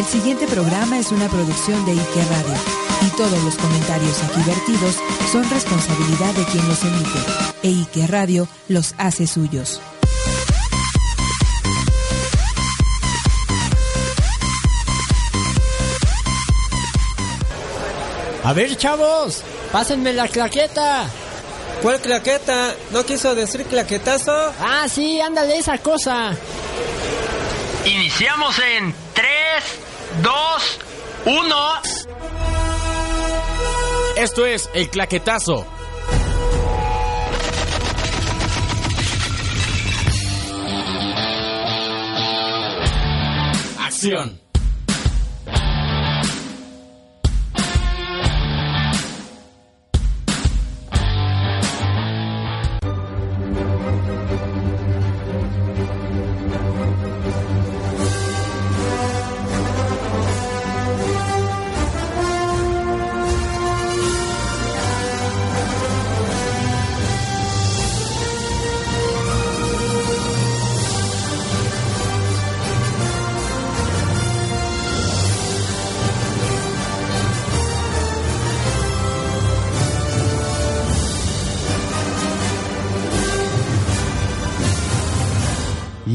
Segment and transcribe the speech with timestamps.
[0.00, 2.54] El siguiente programa es una producción de Ike Radio
[3.02, 4.96] y todos los comentarios aquí vertidos
[5.30, 7.18] son responsabilidad de quien los emite
[7.62, 9.78] e Ike Radio los hace suyos.
[18.42, 21.10] A ver, chavos, pásenme la claqueta.
[21.82, 22.74] ¿Cuál claqueta?
[22.92, 24.32] ¿No quiso decir claquetazo?
[24.60, 26.34] Ah, sí, ándale esa cosa.
[27.84, 29.89] Iniciamos en 3,
[30.22, 30.78] 2,
[31.24, 31.56] 1.
[34.16, 35.66] Esto es El Claquetazo.
[43.78, 44.49] Acción.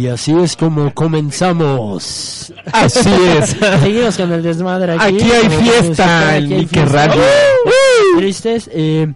[0.05, 2.53] Y así es como comenzamos.
[2.71, 3.57] Así es.
[3.81, 5.15] Seguimos con el desmadre aquí.
[5.15, 7.07] Aquí hay fiesta en aquí hay Ike fiesta.
[7.07, 7.21] Radio.
[7.65, 8.17] ¡Uh!
[8.19, 8.69] Tristes.
[8.71, 9.11] eh,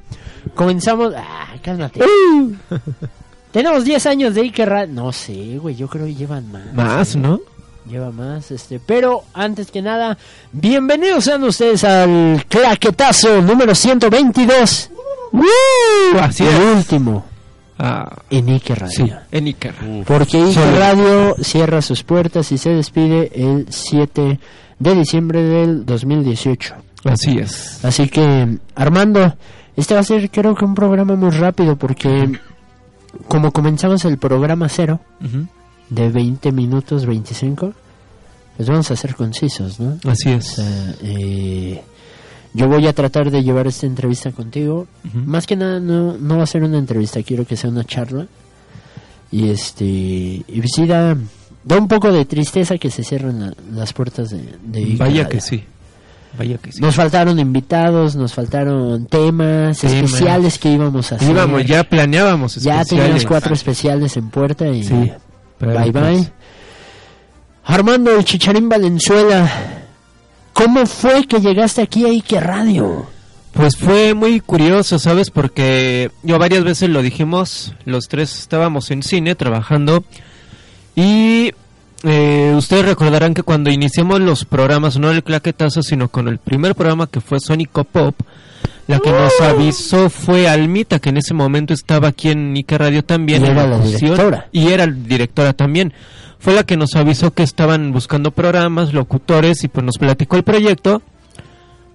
[0.56, 1.14] comenzamos.
[1.16, 2.04] Ah, cálmate.
[3.52, 4.92] Tenemos 10 años de Ike Radio.
[4.92, 5.76] No sé, güey.
[5.76, 6.74] Yo creo que llevan más.
[6.74, 7.20] Más, ¿eh?
[7.20, 7.40] ¿no?
[7.88, 8.80] Lleva más, este.
[8.84, 10.18] Pero antes que nada,
[10.52, 14.90] bienvenidos sean ustedes al claquetazo número 122.
[16.20, 16.78] Así el es.
[16.78, 17.29] último
[17.82, 18.94] Ah, en Ike Radio.
[19.08, 19.74] sí, en Iker.
[20.06, 20.78] Porque Ike Solo.
[20.78, 24.38] Radio cierra sus puertas y se despide el 7
[24.80, 26.76] de diciembre del 2018.
[27.06, 27.84] Así es.
[27.86, 29.34] Así que, Armando,
[29.78, 32.38] este va a ser creo que un programa muy rápido porque
[33.30, 35.00] como comenzamos el programa cero
[35.90, 37.74] de 20 minutos 25,
[38.58, 39.98] pues vamos a ser concisos, ¿no?
[40.12, 40.46] Así O es.
[40.48, 41.82] sea, eh,
[42.54, 44.88] yo voy a tratar de llevar esta entrevista contigo.
[45.14, 48.28] Más que nada no, no va a ser una entrevista, quiero que sea una charla.
[49.32, 51.16] Y este y pues sí da,
[51.64, 55.40] da un poco de tristeza que se cierren la- las puertas de, de Vaya que
[55.40, 55.64] sí.
[56.38, 56.82] Vaya que sí.
[56.82, 59.84] Nos faltaron invitados, nos faltaron temas, Temas.
[59.84, 61.30] especiales que íbamos a hacer.
[61.30, 62.88] Íbamos, ya planeábamos Ya especiales.
[62.88, 64.94] teníamos cuatro especiales en puerta y Sí.
[64.94, 65.14] bye
[65.60, 66.32] pues, bye.
[67.66, 69.48] Armando el Chicharín Valenzuela,
[70.60, 73.08] ¿cómo fue que llegaste aquí a Ike Radio?
[73.54, 75.32] Pues fue muy curioso, ¿sabes?
[75.32, 80.04] Porque yo varias veces lo dijimos, los tres estábamos en cine trabajando
[80.96, 81.54] y
[82.04, 86.76] eh, ustedes recordarán que cuando iniciamos los programas, no el claquetazo, sino con el primer
[86.76, 88.16] programa que fue Sónico Pop,
[88.88, 93.04] la que nos avisó fue Almita, que en ese momento estaba aquí en Ike Radio
[93.04, 93.44] también.
[93.44, 94.48] Y era la directora.
[94.52, 95.94] Y era directora también.
[96.40, 100.44] Fue la que nos avisó que estaban buscando programas, locutores, y pues nos platicó el
[100.44, 101.02] proyecto.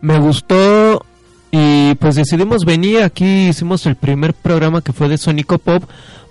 [0.02, 1.04] Me gustó
[1.50, 5.84] y pues decidimos venir aquí, hicimos el primer programa que fue de Sónico Pop,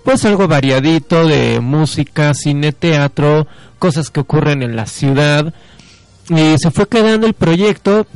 [0.04, 3.48] pues algo variadito de música, cine, teatro,
[3.78, 5.52] cosas que ocurren en la ciudad.
[6.28, 8.06] Y se fue quedando el proyecto.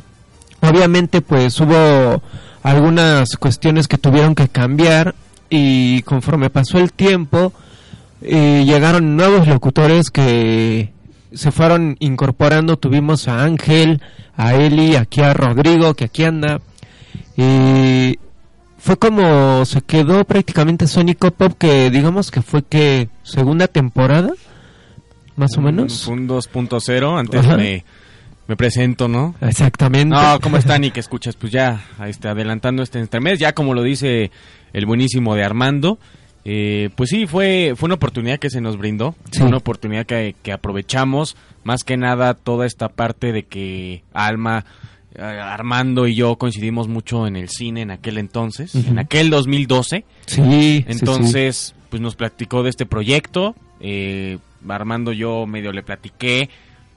[0.61, 2.21] Obviamente pues hubo
[2.63, 5.15] algunas cuestiones que tuvieron que cambiar
[5.49, 7.53] y conforme pasó el tiempo
[8.21, 10.91] eh, llegaron nuevos locutores que
[11.33, 12.77] se fueron incorporando.
[12.77, 14.01] Tuvimos a Ángel,
[14.35, 16.59] a Eli, aquí a Rodrigo, que aquí anda.
[17.37, 18.17] Y
[18.77, 24.31] fue como se quedó prácticamente Sónico Pop, que digamos que fue que segunda temporada,
[25.35, 26.07] más o menos.
[26.07, 27.57] Un 2.0, antes Ajá.
[27.57, 27.85] me,
[28.47, 29.35] me presento, ¿no?
[29.41, 30.15] Exactamente.
[30.15, 31.35] No, ¿cómo están y que escuchas?
[31.35, 34.31] Pues ya, este, adelantando este entremés, ya como lo dice
[34.73, 35.99] el buenísimo de Armando,
[36.45, 39.41] Eh, pues sí, fue, fue una oportunidad que se nos brindó, Sí.
[39.43, 44.65] una oportunidad que, que aprovechamos, más que nada toda esta parte de que Alma,
[45.15, 50.05] eh, Armando y yo coincidimos mucho en el cine en aquel entonces, en aquel 2012.
[50.25, 53.55] Sí, sí, Entonces, pues nos platicó de este proyecto.
[53.81, 54.37] eh,
[54.67, 56.49] Armando yo medio le platiqué.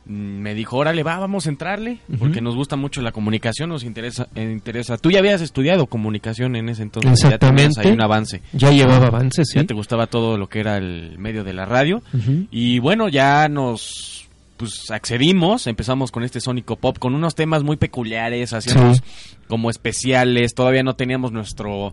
[0.05, 4.27] Me dijo, órale, va, vamos a entrarle, porque nos gusta mucho la comunicación, nos interesa,
[4.35, 4.99] eh, interesa.
[4.99, 7.81] Tú ya habías estudiado comunicación en ese entonces, ya tenías Exactamente.
[7.89, 8.43] ahí un avance.
[8.53, 9.59] Ya llevaba avances, sí.
[9.61, 12.03] Ya te gustaba todo lo que era el medio de la radio.
[12.51, 17.77] Y bueno, ya nos pues accedimos, empezamos con este Sónico Pop, con unos temas muy
[17.77, 19.37] peculiares, hacíamos Sí.
[19.49, 21.93] como especiales, todavía no teníamos nuestro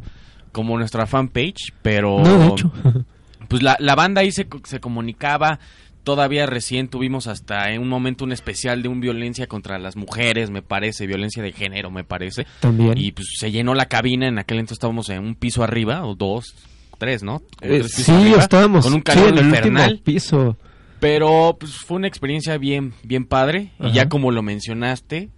[0.51, 2.71] como nuestra fanpage, pero No, de hecho.
[3.47, 5.59] pues la, la banda ahí se, se comunicaba,
[6.03, 10.49] todavía recién tuvimos hasta en un momento un especial de un violencia contra las mujeres,
[10.49, 12.45] me parece, violencia de género, me parece.
[12.59, 12.97] También.
[12.97, 16.15] Y pues se llenó la cabina, en aquel entonces estábamos en un piso arriba, o
[16.15, 16.55] dos,
[16.97, 17.41] tres, ¿no?
[17.61, 19.91] Eh, tres sí, arriba, estábamos con un sí, calor en el infernal.
[19.91, 20.57] último piso.
[20.99, 23.71] Pero pues fue una experiencia bien, bien padre.
[23.79, 23.89] Ajá.
[23.89, 25.29] Y ya como lo mencionaste,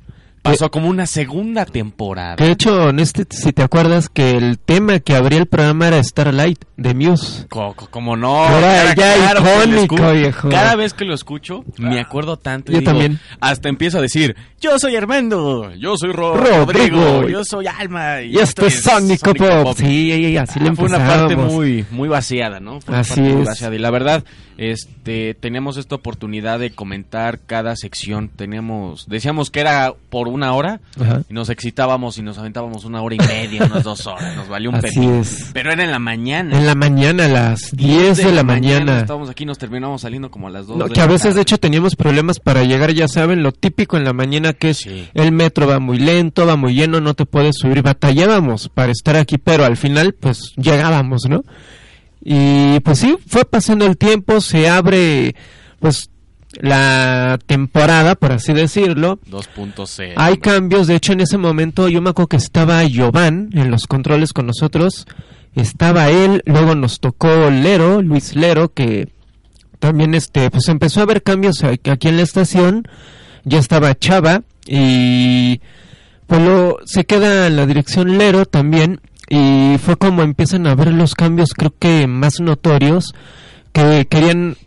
[0.41, 2.35] pasó como una segunda temporada.
[2.35, 6.03] De hecho, en este, si te acuerdas que el tema que abría el programa era
[6.03, 7.47] Starlight de Muse.
[7.49, 9.41] Co- co- como no, Era ya lo
[9.83, 10.49] icónico, viejo.
[10.49, 12.71] Cada vez que lo escucho, me acuerdo tanto.
[12.71, 13.19] y Yo digo, también.
[13.39, 18.21] Hasta empiezo a decir, yo soy Armando, yo soy Ro- Rodrigo, Rodrigo, yo soy Alma.
[18.21, 19.75] Y esto es Sónico Pop.
[19.77, 22.81] Sí, así le Ah, fue una parte muy, muy vaciada, ¿no?
[22.81, 23.47] Fue una Así parte muy es.
[23.47, 23.75] vaciada.
[23.75, 24.23] Y la verdad,
[24.57, 28.29] este, teníamos esta oportunidad de comentar cada sección.
[28.29, 31.21] Teníamos, decíamos que era por una hora Ajá.
[31.29, 34.35] y nos excitábamos y nos aventábamos una hora y media, unas dos horas.
[34.35, 35.21] Nos valió un Así pepino.
[35.21, 35.49] es.
[35.53, 36.57] Pero era en la mañana.
[36.57, 38.99] En la mañana, a las 10 de la mañana.
[39.01, 41.57] Estábamos aquí, nos terminamos saliendo como a las 2 No, que a veces, de hecho,
[41.57, 45.07] teníamos problemas para llegar, ya saben, lo típico en la mañana que es Sí.
[45.13, 47.81] el metro va muy lento, va muy lleno, no te puedes subir.
[47.83, 51.43] Batallábamos para estar aquí, pero al final, pues, llegábamos, ¿no?
[52.23, 55.35] Y pues sí, fue pasando el tiempo, se abre,
[55.79, 56.09] pues,
[56.59, 59.19] la temporada, por así decirlo.
[59.29, 60.13] 2.0.
[60.15, 63.87] Hay cambios, de hecho en ese momento yo me acuerdo que estaba Jovan en los
[63.87, 65.05] controles con nosotros,
[65.55, 69.09] estaba él, luego nos tocó Lero, Luis Lero, que
[69.79, 72.87] también este, pues empezó a haber cambios aquí en la estación,
[73.43, 75.61] ya estaba Chava y
[76.27, 80.93] pues lo, se queda en la dirección Lero también y fue como empiezan a ver
[80.93, 83.13] los cambios creo que más notorios
[83.71, 84.57] que querían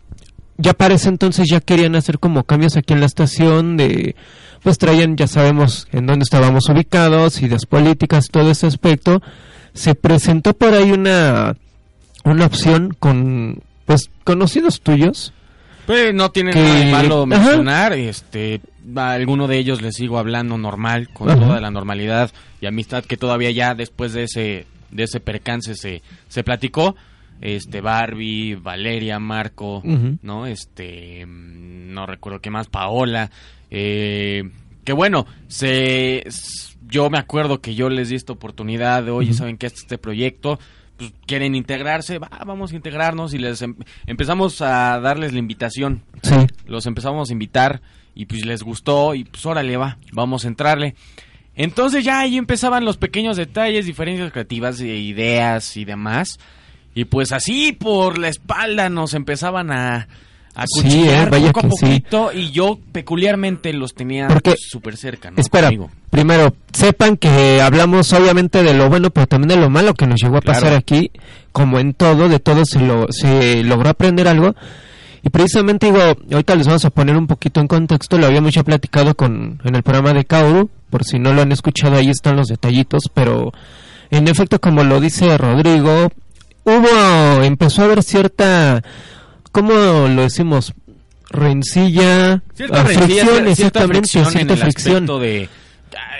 [0.57, 4.15] ya para ese entonces ya querían hacer como cambios aquí en la estación de
[4.63, 9.21] pues traían ya sabemos en dónde estábamos ubicados ideas políticas todo ese aspecto
[9.73, 11.55] se presentó por ahí una
[12.23, 15.33] una opción con pues conocidos tuyos
[15.85, 17.25] Pues no tiene que- nada de malo Ajá.
[17.27, 18.61] mencionar, este,
[18.95, 21.39] a alguno de ellos les sigo hablando normal, con Ajá.
[21.39, 22.31] toda la normalidad
[22.61, 26.95] y amistad que todavía ya después de ese, de ese percance se, se platicó,
[27.41, 29.81] este, Barbie, Valeria, Marco.
[30.21, 30.45] ¿no?
[30.45, 33.31] Este, no recuerdo qué más, Paola,
[33.71, 34.43] eh,
[34.83, 36.23] que bueno, se,
[36.87, 39.37] yo me acuerdo que yo les di esta oportunidad de, oye, Ujú.
[39.39, 40.59] ¿saben qué es este proyecto?
[40.97, 46.03] Pues quieren integrarse, va, vamos a integrarnos y les em- empezamos a darles la invitación
[46.23, 46.35] sí
[46.67, 47.81] los empezamos a invitar
[48.15, 50.95] y pues les gustó y pues órale va, vamos a entrarle.
[51.55, 56.39] Entonces ya ahí empezaban los pequeños detalles, diferencias creativas, e ideas y demás.
[56.95, 60.07] Y pues así por la espalda nos empezaban a,
[60.55, 61.85] a Sí, cuchillar eh, vaya poco a que sí.
[61.85, 65.37] poquito y yo peculiarmente los tenía súper cerca, ¿no?
[65.41, 65.91] Espera, Conmigo.
[66.09, 70.21] primero, sepan que hablamos obviamente de lo bueno, pero también de lo malo que nos
[70.21, 70.59] llegó a Claro.
[70.61, 71.11] pasar aquí,
[71.51, 74.55] como en todo, de todo se, lo, se logró aprender algo.
[75.21, 75.99] Y precisamente digo,
[76.31, 79.75] ahorita les vamos a poner un poquito en contexto, lo habíamos ya platicado con, en
[79.75, 83.51] el programa de Kauru, por si no lo han escuchado, ahí están los detallitos, pero
[84.11, 86.09] en efecto, como lo dice Rodrigo,
[87.75, 88.83] empezó a haber cierta,
[89.51, 90.73] ¿cómo lo decimos?
[91.29, 95.49] Rencilla, Cierta ah, rencilla, fricción, cierta en el aspecto de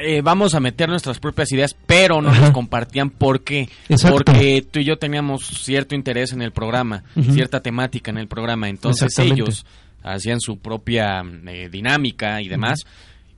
[0.02, 2.42] eh, vamos a meter nuestras propias ideas, pero no Ajá.
[2.42, 3.70] nos compartían por qué.
[3.88, 4.18] Exacto.
[4.26, 8.68] Porque tú y yo teníamos cierto interés en el programa, cierta temática en el programa,
[8.68, 9.66] entonces ellos
[10.04, 12.86] hacían su propia eh, dinámica y demás.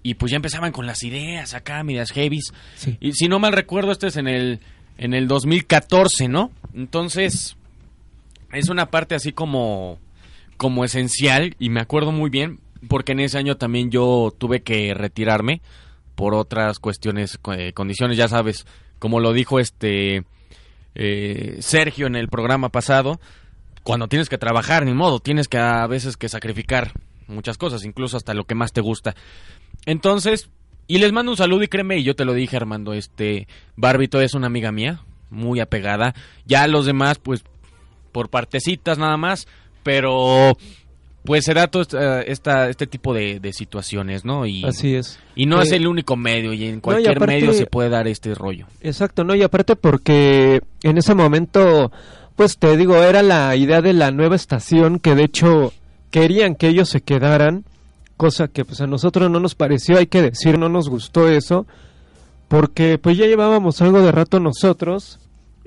[0.01, 2.53] Y pues ya empezaban con las ideas acá, medias heavies.
[2.75, 2.97] Sí.
[2.99, 4.59] Y si no mal recuerdo, este es en el,
[4.97, 6.51] en el 2014, ¿no?
[6.73, 7.57] Entonces,
[8.51, 9.99] es una parte así como,
[10.57, 14.93] como esencial y me acuerdo muy bien porque en ese año también yo tuve que
[14.93, 15.61] retirarme
[16.15, 18.65] por otras cuestiones, eh, condiciones, ya sabes,
[18.99, 20.23] como lo dijo este
[20.95, 23.19] eh, Sergio en el programa pasado,
[23.83, 26.93] cuando tienes que trabajar, ni modo, tienes que a veces que sacrificar
[27.27, 29.15] muchas cosas, incluso hasta lo que más te gusta.
[29.85, 30.49] Entonces,
[30.87, 34.19] y les mando un saludo y créeme, y yo te lo dije Armando, este, Barbito
[34.21, 37.43] es una amiga mía, muy apegada, ya los demás, pues,
[38.17, 39.47] por partecitas nada más,
[39.83, 40.57] pero
[41.23, 44.47] pues se da todo esta, esta- este tipo de, de situaciones, ¿no?
[44.47, 45.19] Y, Así es.
[45.35, 48.07] y no Eh, es el único medio, y en cualquier aparte- medio se puede dar
[48.07, 48.65] este rollo.
[48.81, 51.91] Exacto, no, y aparte porque en ese momento,
[52.35, 55.73] pues te digo, era la idea de la nueva estación que de hecho
[56.09, 57.65] querían que ellos se quedaran,
[58.15, 61.67] cosa que pues a nosotros no nos pareció, hay que decir, no nos gustó eso,
[62.47, 65.19] porque pues ya llevábamos algo de rato nosotros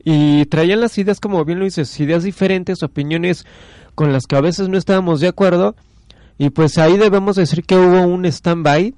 [0.04, 3.44] y traían las ideas, como bien lo dices, ideas diferentes, opiniones
[3.94, 5.76] con las que a veces no estábamos de acuerdo,
[6.38, 8.94] y pues ahí debemos decir que hubo un stand-by,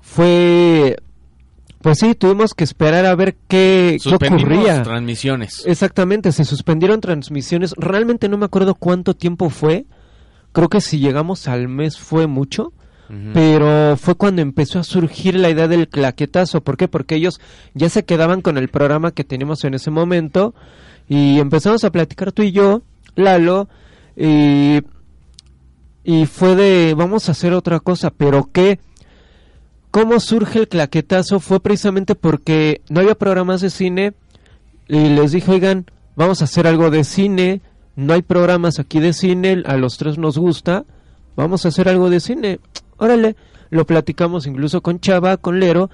[0.00, 0.96] fue
[1.82, 4.82] pues sí, tuvimos que esperar a ver qué, qué ocurría.
[4.84, 5.64] transmisiones.
[5.66, 7.74] Exactamente, se suspendieron transmisiones.
[7.76, 9.84] Realmente no me acuerdo cuánto tiempo fue.
[10.52, 12.72] Creo que si llegamos al mes fue mucho.
[13.34, 16.62] Pero fue cuando empezó a surgir la idea del claquetazo.
[16.62, 16.88] ¿Por qué?
[16.88, 17.40] Porque ellos
[17.74, 20.54] ya se quedaban con el programa que teníamos en ese momento.
[21.08, 22.80] Y empezamos a platicar tú y yo,
[23.14, 23.68] Lalo.
[24.16, 24.80] Y,
[26.04, 28.10] y fue de, vamos a hacer otra cosa.
[28.10, 28.80] ¿Pero qué?
[29.90, 31.38] ¿Cómo surge el claquetazo?
[31.38, 34.14] Fue precisamente porque no había programas de cine
[34.88, 35.84] y les dije, oigan,
[36.16, 37.60] vamos a hacer algo de cine,
[37.94, 40.84] no hay programas aquí de cine, a los tres nos gusta,
[41.36, 42.58] vamos a hacer algo de cine.
[43.02, 43.34] Órale,
[43.70, 45.90] lo platicamos incluso con Chava, con Lero.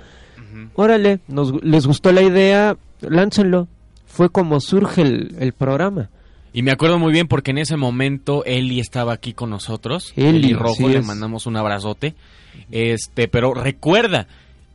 [0.74, 3.66] Órale, nos, les gustó la idea, láncenlo.
[4.06, 6.10] Fue como surge el, el programa.
[6.52, 10.12] Y me acuerdo muy bien porque en ese momento Eli estaba aquí con nosotros.
[10.16, 12.14] Eli, Eli Rojo, le mandamos un abrazote.
[12.70, 14.26] Este, pero recuerda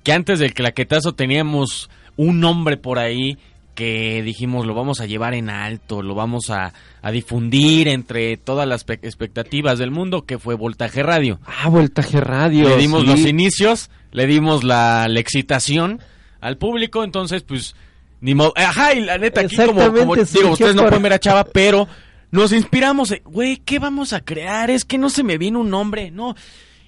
[0.02, 3.38] que antes del claquetazo teníamos un nombre por ahí
[3.76, 8.68] que dijimos lo vamos a llevar en alto, lo vamos a, a difundir entre todas
[8.68, 11.40] las pe- expectativas del mundo, que fue Voltaje Radio.
[11.46, 12.70] Ah, Voltaje Radio.
[12.70, 13.08] le dimos sí.
[13.08, 16.00] los inicios, le dimos la, la excitación
[16.42, 17.76] al público, entonces pues
[18.22, 18.54] ni modo.
[18.56, 21.88] Ajá, y la neta aquí como, como digo, ustedes no pueden ver a Chava, pero
[22.32, 24.70] nos inspiramos, eh, güey, ¿qué vamos a crear?
[24.72, 26.36] Es que no se me viene un nombre, no.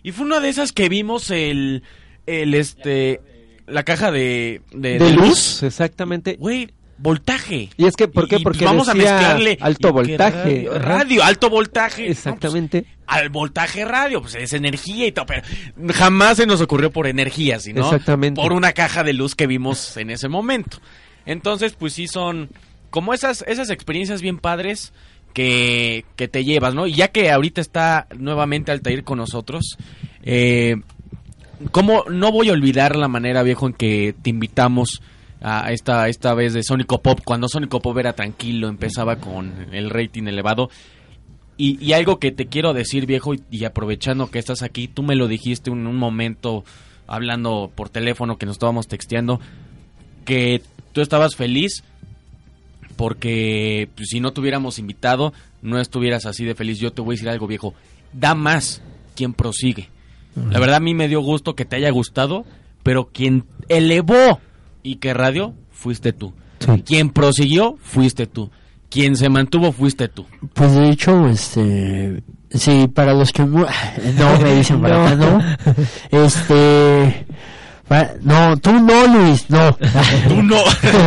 [0.04, 1.84] Y fue una de esas que vimos el
[2.28, 3.22] el este
[3.68, 6.36] la caja de de, De, de luz, exactamente.
[6.40, 7.70] güey, voltaje.
[7.78, 8.40] Y es que, ¿por qué?
[8.40, 12.04] Porque vamos a mezclarle alto voltaje, radio, alto voltaje.
[12.04, 12.86] No, pues, Exactamente.
[13.08, 15.42] al voltaje radio, pues es energía y todo, pero
[15.94, 18.42] jamás se nos ocurrió por energía, sino Exactamente.
[18.42, 20.78] por una caja de luz que vimos en ese momento.
[21.26, 22.50] Entonces, pues sí son
[22.90, 24.94] como esas, esas experiencias bien padres
[25.34, 26.88] que, que te llevas, ¿no?
[26.88, 29.78] Y ya que ahorita está nuevamente Altair con nosotros,
[30.24, 30.78] eh,
[31.72, 35.02] ¿cómo no voy a olvidar la manera, viejo, en que te invitamos
[35.48, 39.92] a esta, esta vez de Sónico Pop, cuando Sónico Pop era tranquilo, empezaba con el
[39.92, 40.72] rating elevado.
[41.56, 45.04] Y, y algo que te quiero decir, viejo, y, y aprovechando que estás aquí, tú
[45.04, 46.66] me lo dijiste en un momento
[47.06, 49.40] hablando por teléfono que nos estábamos texteando,
[50.26, 51.84] que tú estabas feliz
[52.96, 56.80] porque pues, si no te hubiéramos invitado, no estuvieras así de feliz.
[56.80, 57.76] Yo te voy a decir algo, viejo,
[58.14, 58.82] da más
[59.16, 59.90] quien prosigue.
[60.50, 62.46] La verdad a mí me dio gusto que te haya gustado,
[62.84, 64.42] pero quien elevó
[64.86, 66.34] y que radio fuiste tú.
[66.60, 66.84] Sí.
[66.86, 68.52] Quien prosiguió fuiste tú.
[68.90, 70.26] Quien se mantuvo fuiste tú.
[70.54, 73.66] Pues de hecho, este, sí, para los que no
[74.40, 75.42] me dicen para acá, no,
[76.12, 77.26] este,
[78.22, 80.58] no, tú no, Luis, no, Tú no.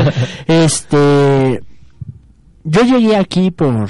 [0.49, 1.62] este,
[2.64, 3.88] yo llegué aquí por,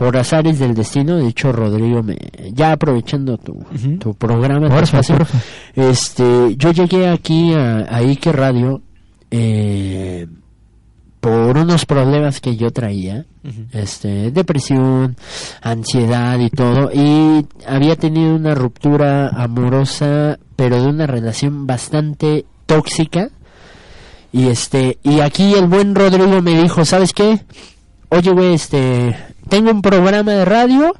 [0.00, 2.16] por azares del destino, de hecho Rodrigo me,
[2.54, 3.62] ya aprovechando tu,
[3.98, 5.38] tu programa, Porfa, espacio, porfa.
[5.76, 8.80] este, yo llegué aquí a, a Ike Radio,
[9.30, 10.26] eh,
[11.20, 13.26] por unos problemas que yo traía,
[13.72, 15.16] este, depresión,
[15.60, 23.28] ansiedad y todo, y había tenido una ruptura amorosa, pero de una relación bastante tóxica,
[24.32, 27.40] y este, y aquí el buen Rodrigo me dijo, ¿sabes qué?
[28.08, 29.14] Oye, güey, este,
[29.50, 30.94] tengo un programa de radio,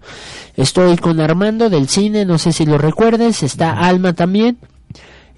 [0.57, 4.59] estoy con Armando del cine, no sé si lo recuerdes, está Alma también,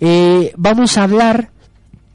[0.00, 1.50] eh, vamos a hablar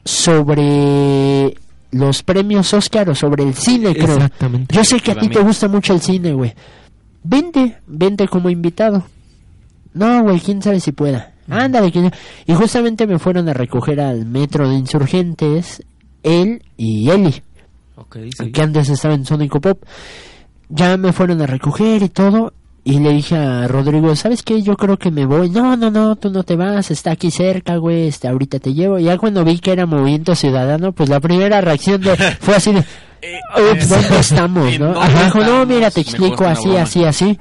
[0.03, 1.55] sobre
[1.91, 4.15] los premios Oscar o sobre el cine, creo.
[4.15, 4.75] Exactamente.
[4.75, 6.53] Yo sé que a ti te gusta mucho el cine, güey.
[7.23, 9.03] Vente, vente como invitado.
[9.93, 11.33] No, güey, quién sabe si pueda.
[11.49, 12.11] Ándale, quién-
[12.45, 15.81] y justamente me fueron a recoger al metro de insurgentes,
[16.23, 17.41] él y Eli,
[18.51, 19.81] que antes estaba en Sónico Pop.
[20.69, 22.53] Ya me fueron a recoger y todo.
[22.83, 24.61] Y le dije a Rodrigo, ¿sabes qué?
[24.61, 25.49] Yo creo que me voy.
[25.49, 28.97] No, no, no, tú no te vas, está aquí cerca, güey, este, ahorita te llevo.
[28.97, 32.79] Ya cuando vi que era Movimiento Ciudadano, pues la primera reacción de, fue así de,
[33.21, 33.39] Eh,
[33.73, 35.01] Ups, ¿dónde estamos, ¿en no?
[35.01, 35.67] Ajá, dijo, no, estamos?
[35.67, 36.83] mira, te explico así, broma.
[36.83, 37.37] así, así.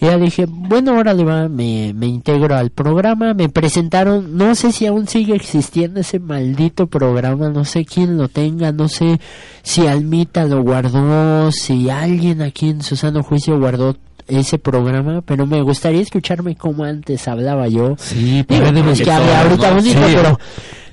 [0.00, 4.86] Y ya dije, bueno, va, me, me integro al programa, me presentaron, no sé si
[4.86, 9.20] aún sigue existiendo ese maldito programa, no sé quién lo tenga, no sé
[9.62, 13.94] si Almita lo guardó, si alguien aquí en su sano juicio guardó
[14.26, 17.96] ese programa, pero me gustaría escucharme como antes hablaba yo.
[17.98, 20.14] Sí, pero no es que hable ahorita bonito, Sí.
[20.16, 20.38] pero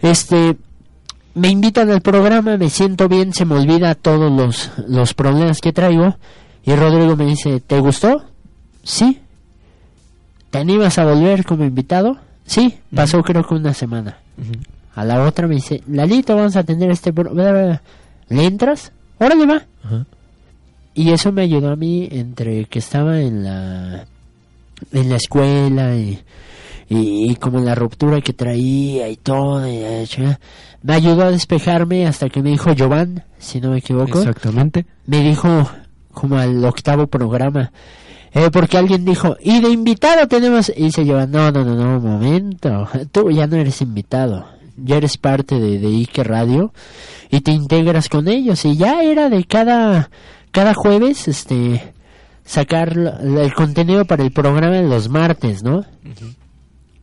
[0.01, 0.57] este
[1.33, 5.71] me invitan al programa, me siento bien, se me olvida todos los, los problemas que
[5.71, 6.17] traigo
[6.65, 8.23] y Rodrigo me dice, ¿te gustó?
[8.87, 9.19] Sí.
[10.49, 12.17] ¿Te animas a volver como invitado?
[12.45, 14.17] Sí, pasó creo que una semana.
[14.95, 17.11] A la otra me dice, Lalito, vamos a tener este...
[17.11, 17.81] pro- bla, bla, bla".
[18.29, 18.91] ¿Le entras?
[19.19, 19.65] Órale, va.
[19.83, 20.05] Ajá.
[20.93, 24.05] Y eso me ayudó a mí entre que estaba en la
[24.93, 26.19] en la escuela y,
[26.89, 29.83] y, y como la ruptura que traía y todo, y
[30.83, 34.85] me ayudó a despejarme hasta que me dijo Jovan, si no me equivoco, Exactamente.
[35.07, 35.67] me dijo
[36.13, 37.71] como al octavo programa,
[38.37, 41.97] eh, porque alguien dijo, y de invitado tenemos, y dice Jovan, no, no, no, no,
[41.97, 44.45] un momento, tú ya no eres invitado,
[44.77, 46.71] ya eres parte de, de Ike Radio
[47.31, 50.11] y te integras con ellos, y ya era de cada,
[50.51, 51.93] cada jueves, este,
[52.45, 55.83] sacar el contenido para el programa de los martes, ¿no?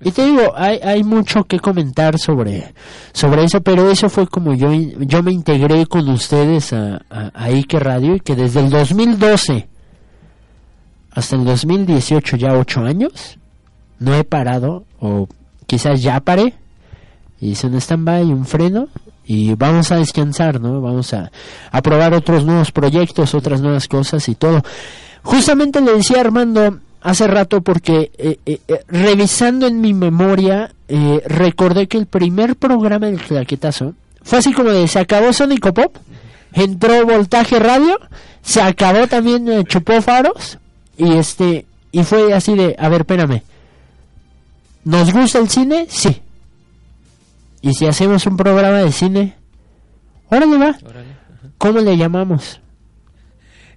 [0.04, 2.74] Y te digo, hay, hay mucho que comentar sobre,
[3.12, 7.44] sobre eso, pero eso fue como yo, yo me integré con ustedes a, a, a
[7.46, 9.73] Ike Radio y que desde el 2012
[11.14, 13.38] hasta el 2018, ya ocho años,
[13.98, 15.28] no he parado, o
[15.66, 16.54] quizás ya paré,
[17.40, 18.88] hice un stand-by, un freno,
[19.26, 20.80] y vamos a descansar, ¿no?
[20.80, 21.30] Vamos a,
[21.70, 24.62] a probar otros nuevos proyectos, otras nuevas cosas y todo.
[25.22, 31.22] Justamente le decía Armando hace rato porque eh, eh, eh, revisando en mi memoria eh,
[31.26, 35.96] recordé que el primer programa del claquetazo fue así como de se acabó Sónico Pop,
[36.52, 37.98] entró Voltaje Radio,
[38.42, 40.58] se acabó también eh, Chupó Faros
[40.96, 43.42] y este y fue así de a ver espérame
[44.84, 45.86] ¿nos gusta el cine?
[45.88, 46.20] sí
[47.62, 49.36] y si hacemos un programa de cine
[50.30, 50.76] órale va
[51.58, 52.60] ¿cómo le llamamos?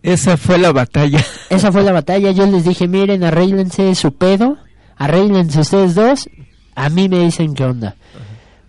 [0.03, 1.23] Esa fue la batalla.
[1.49, 2.31] Esa fue la batalla.
[2.31, 4.57] Yo les dije, miren, arréglense su pedo,
[4.95, 6.29] arréglense ustedes dos.
[6.75, 7.95] A mí me dicen qué onda.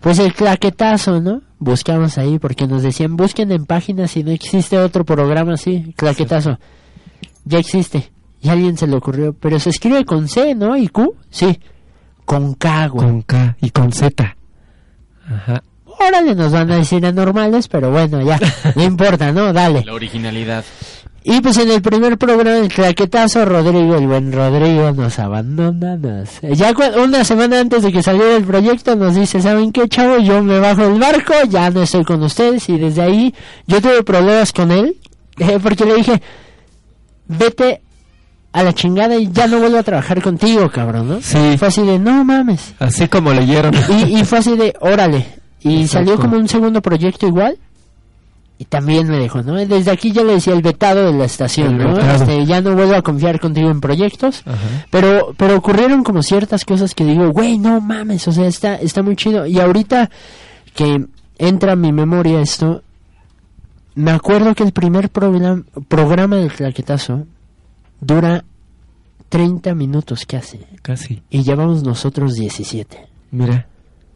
[0.00, 1.42] Pues el claquetazo, ¿no?
[1.58, 5.92] Buscamos ahí porque nos decían, busquen en páginas si no existe otro programa así.
[5.96, 6.58] Claquetazo.
[7.44, 8.10] Ya existe.
[8.40, 9.32] Y a alguien se le ocurrió.
[9.34, 10.76] Pero se escribe con C, ¿no?
[10.76, 11.16] ¿Y Q?
[11.30, 11.58] Sí.
[12.24, 13.06] Con K, güey.
[13.06, 14.36] Con K y con Z.
[15.30, 15.62] Ajá.
[15.84, 18.38] Órale, nos van a decir anormales, pero bueno, ya.
[18.76, 19.52] No importa, ¿no?
[19.52, 19.84] Dale.
[19.84, 20.64] La originalidad.
[21.24, 25.96] Y pues en el primer programa del claquetazo, Rodrigo, el buen Rodrigo, nos abandona.
[25.96, 26.40] Nos...
[26.40, 30.18] Ya cu- una semana antes de que saliera el proyecto nos dice, ¿saben qué, chavo?
[30.18, 32.68] Yo me bajo del barco, ya no estoy con ustedes.
[32.68, 33.34] Y desde ahí
[33.66, 34.96] yo tuve problemas con él,
[35.38, 36.22] eh, porque le dije,
[37.26, 37.82] vete
[38.52, 41.20] a la chingada y ya no vuelvo a trabajar contigo, cabrón, ¿no?
[41.20, 41.56] Sí.
[41.58, 42.74] Fue así de, no mames.
[42.78, 43.74] Así como leyeron.
[43.88, 45.26] Y, y fue así de, órale.
[45.60, 46.10] Y Exacto.
[46.10, 47.58] salió como un segundo proyecto igual.
[48.60, 49.54] Y también me dejó, ¿no?
[49.54, 51.96] Desde aquí ya le decía el vetado de la estación, ¿no?
[51.96, 54.42] Este, ya no vuelvo a confiar contigo en proyectos.
[54.44, 54.56] Ajá.
[54.90, 59.02] Pero, pero ocurrieron como ciertas cosas que digo, güey, no mames, o sea, está, está
[59.02, 59.46] muy chido.
[59.46, 60.10] Y ahorita
[60.74, 61.06] que
[61.38, 62.82] entra a mi memoria esto,
[63.94, 67.26] me acuerdo que el primer programa del claquetazo
[68.00, 68.44] dura
[69.28, 70.60] 30 minutos casi.
[70.82, 71.22] Casi.
[71.30, 73.08] Y llevamos nosotros 17.
[73.30, 73.66] Mira,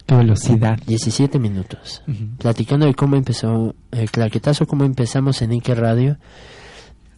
[0.07, 0.79] qué velocidad.
[0.87, 2.03] 17 minutos.
[2.39, 6.17] Platicando de cómo empezó el claquetazo, cómo empezamos en Ike Radio.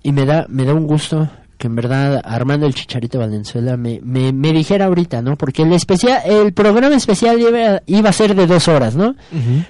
[0.03, 4.00] Y me da, me da un gusto que en verdad Armando el Chicharito Valenzuela me,
[4.03, 5.37] me, me dijera ahorita, ¿no?
[5.37, 9.14] Porque el especial, el programa especial iba, iba a ser de dos horas, ¿no?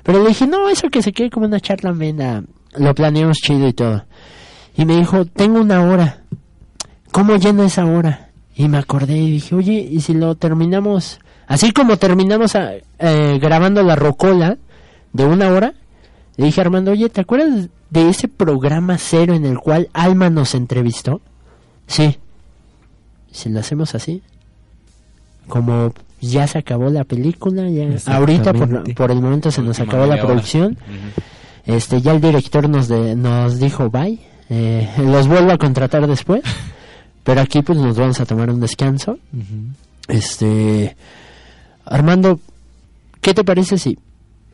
[0.03, 2.43] Pero le dije, no, eso que se quede como una charla amena,
[2.77, 4.05] lo planeamos chido y todo.
[4.77, 6.24] Y me dijo, tengo una hora.
[7.15, 8.31] ¿Cómo lleno esa hora?
[8.57, 11.21] Y me acordé y dije, oye, ¿y si lo terminamos?
[11.47, 14.59] Así como terminamos a- eh, grabando la rocola
[15.13, 15.75] de una hora,
[16.37, 20.29] le dije a Armando, oye, ¿te acuerdas de ese programa cero en el cual Alma
[20.29, 21.21] nos entrevistó?
[21.87, 22.19] Sí.
[23.31, 24.21] Si lo hacemos así,
[25.47, 28.53] como ya se acabó la película, ya ahorita
[28.97, 30.77] por, el momento se nos acabó la producción,
[31.65, 34.19] este ya el director nos de- nos dijo bye,
[34.51, 36.43] eh, los vuelvo a contratar después,
[37.25, 39.19] pero aquí pues nos vamos a tomar un descanso.
[40.09, 40.97] Este
[41.85, 42.39] Armando,
[43.21, 43.99] ¿qué te parece si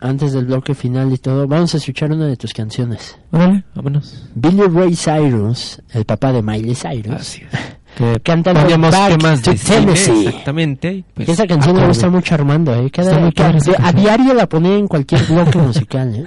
[0.00, 3.18] antes del bloque final y todo vamos a escuchar una de tus canciones?
[3.32, 4.28] Órale, vámonos.
[4.34, 7.58] Billy Ray Cyrus, el papá de Miley Cyrus, Así es.
[7.96, 10.26] Que canta la to de Tennessee.
[10.28, 11.04] exactamente.
[11.12, 11.88] pues, esa canción acorde.
[11.88, 12.88] gusta mucho a Armando, ¿eh?
[12.88, 16.24] Cada, Está muy cada- padre esa a diario la ponía en cualquier bloque musical, ¿eh?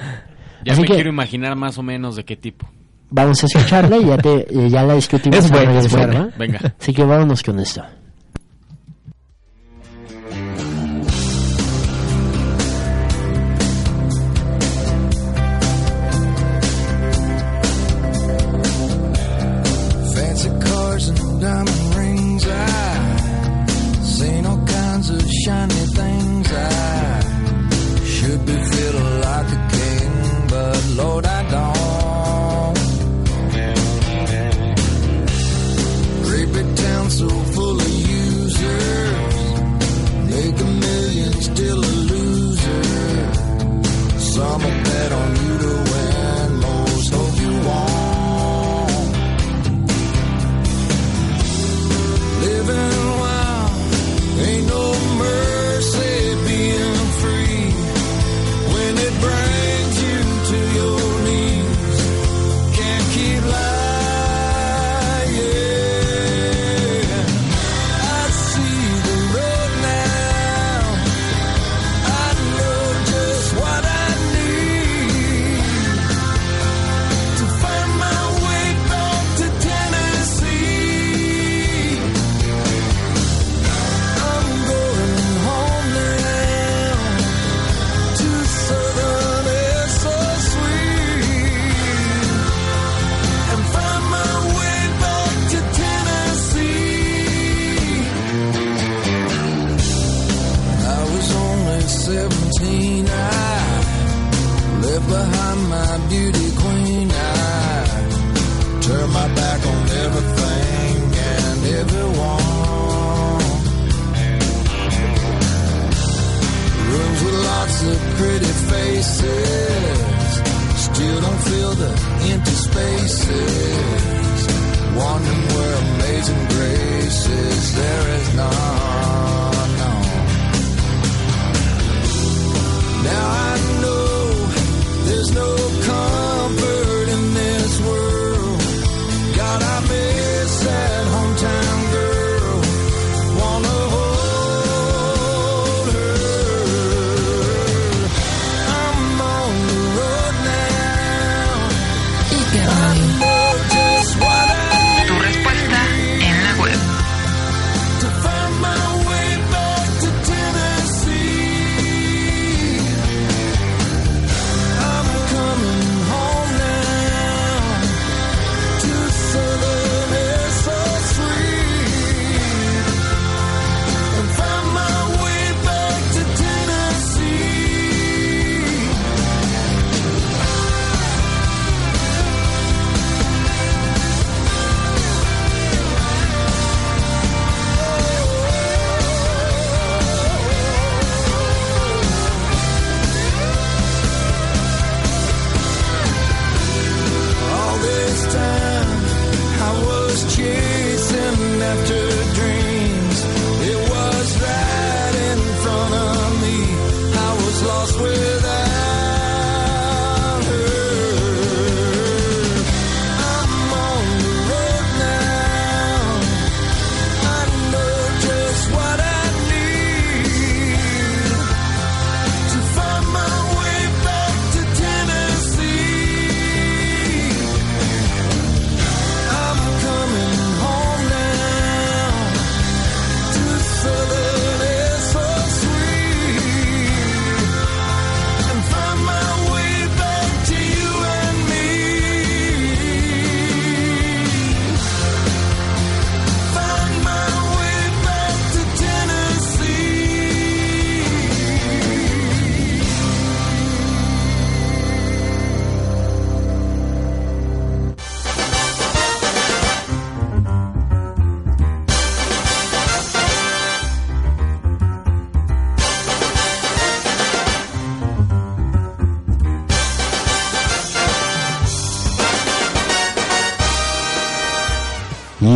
[0.65, 2.67] Ya Así me que- quiero imaginar más o menos de qué tipo
[3.13, 5.39] vamos a escucharla y ya, te, eh, ya la discutimos.
[5.39, 6.75] Es buena, es Venga.
[6.79, 7.83] Así que vámonos con esto.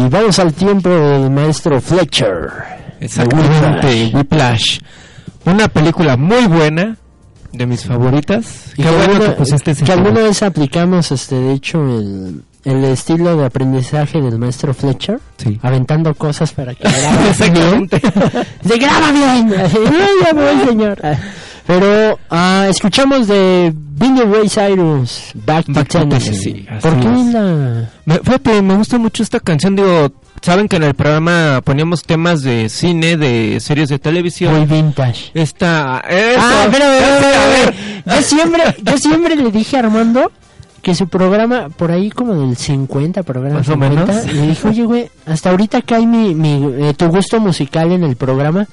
[0.10, 2.50] Vamos al tiempo del maestro Fletcher.
[3.00, 4.80] Exactamente, Whiplash.
[5.46, 6.98] Una película muy buena,
[7.52, 8.74] de mis favoritas.
[8.78, 12.84] Y Qué bueno alguna, que pusiste Que alguna vez aplicamos, este, de hecho, el, el
[12.86, 15.60] estilo de aprendizaje del maestro Fletcher, sí.
[15.62, 17.90] aventando cosas para que grabe bien.
[18.64, 19.50] ¡Se graba bien!
[20.24, 21.02] ¡Ya voy, señor!
[21.68, 26.64] Pero ah, escuchamos de Billy Ray Cyrus, Back to Back Tennessee.
[26.64, 27.90] Tennessee, ¿Por qué la...?
[28.06, 30.10] Me, fíjate, me gusta mucho esta canción, digo,
[30.42, 34.56] saben que en el programa poníamos temas de cine, de series de televisión.
[34.56, 35.32] Muy vintage.
[35.34, 38.04] Esta, eso, Ah, espérame, espérame.
[38.06, 40.32] Yo siempre, yo siempre le dije a Armando
[40.82, 44.26] que su programa, por ahí como del 50 programa, Más o 50, menos.
[44.34, 48.16] le dije, oye, güey, hasta ahorita cae mi, mi, eh, tu gusto musical en el
[48.16, 48.68] programa.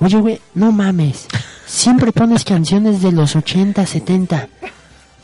[0.00, 1.26] Oye, güey, no mames,
[1.66, 4.48] siempre pones canciones de los 80, 70.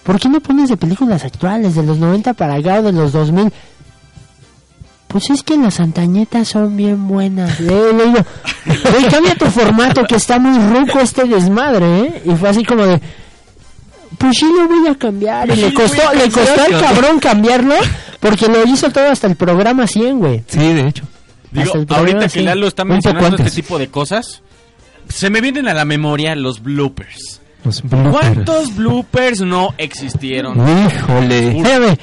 [0.02, 3.12] ¿Por qué no pones de películas actuales, de los 90 para acá o de los
[3.12, 3.52] 2000?
[5.08, 7.58] Pues es que las antañetas son bien buenas.
[7.58, 8.18] Le, le digo,
[8.90, 12.22] "Güey, cambia tu formato que está muy ruco este desmadre, ¿eh?
[12.26, 13.00] Y fue así como de,
[14.18, 15.48] pues sí lo voy a cambiar.
[15.50, 17.74] Y le costó, le costó al cabrón cambiarlo
[18.20, 20.44] porque lo hizo todo hasta el programa 100, güey.
[20.48, 21.04] Sí, de hecho.
[21.50, 22.44] Digo, ahorita que 100.
[22.44, 24.42] Lalo está mencionando este tipo de cosas,
[25.08, 27.40] se me vienen a la memoria los bloopers.
[27.64, 28.10] Los bloopers.
[28.12, 30.56] ¿Cuántos bloopers no existieron?
[30.58, 31.58] Híjole.
[31.58, 31.96] Espérame,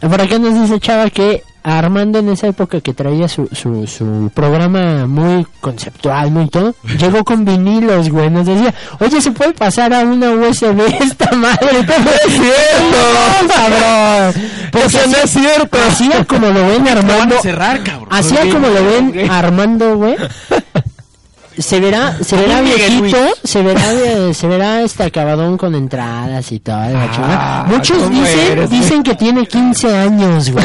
[0.00, 4.30] por acá nos dice Chava que Armando en esa época que traía su, su, su
[4.32, 8.30] programa muy conceptual, muy todo, llegó con vinilos, güey.
[8.30, 11.82] Nos decía, oye, ¿se puede pasar a una USB esta madre?
[11.86, 13.54] ¡No es cierto!
[13.54, 14.42] cabrón!
[14.86, 15.78] Eso no es cierto.
[15.86, 17.36] Hacía como lo ven Armando.
[17.36, 18.08] a cerrar, cabrón.
[18.10, 20.16] Hacía como lo ven Armando, güey.
[21.60, 26.60] Se verá, se verá viejito, se verá, de- se verá este acabadón con entradas y
[26.60, 26.76] todo.
[26.78, 27.64] Ah.
[27.68, 30.64] Muchos ¿cómo dicen, eres, dicen que tiene 15 años, güey.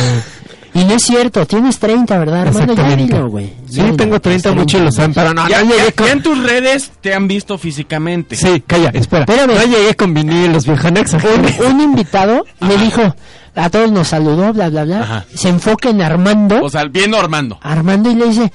[0.74, 2.76] Y no es cierto, tienes 30, ¿verdad, Armando?
[2.76, 3.46] Ya dilo, güey.
[3.70, 6.06] Sí, dilo, tengo 30, tienes muchos lo saben, pero no, Ya, no ya- llegué con...
[6.08, 8.36] ya en tus redes te han visto físicamente.
[8.36, 9.24] Sí, calla, espera.
[9.24, 9.56] Espérame.
[9.56, 11.14] No llegué con vinilos, viejanex.
[11.14, 13.16] Un, un invitado le dijo,
[13.56, 15.00] a todos nos saludó, bla, bla, bla.
[15.02, 15.26] Ajá.
[15.34, 16.62] Se enfoca en Armando.
[16.62, 17.58] O sea, viendo Armando.
[17.62, 18.52] Armando y le dice,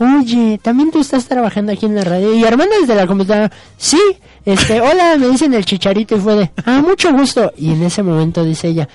[0.00, 2.34] oye, también tú estás trabajando aquí en la radio.
[2.34, 4.00] Y Armando desde la computadora, sí,
[4.44, 7.52] este, hola, me dicen el chicharito y fue de, ah, mucho gusto.
[7.56, 8.88] Y en ese momento dice ella,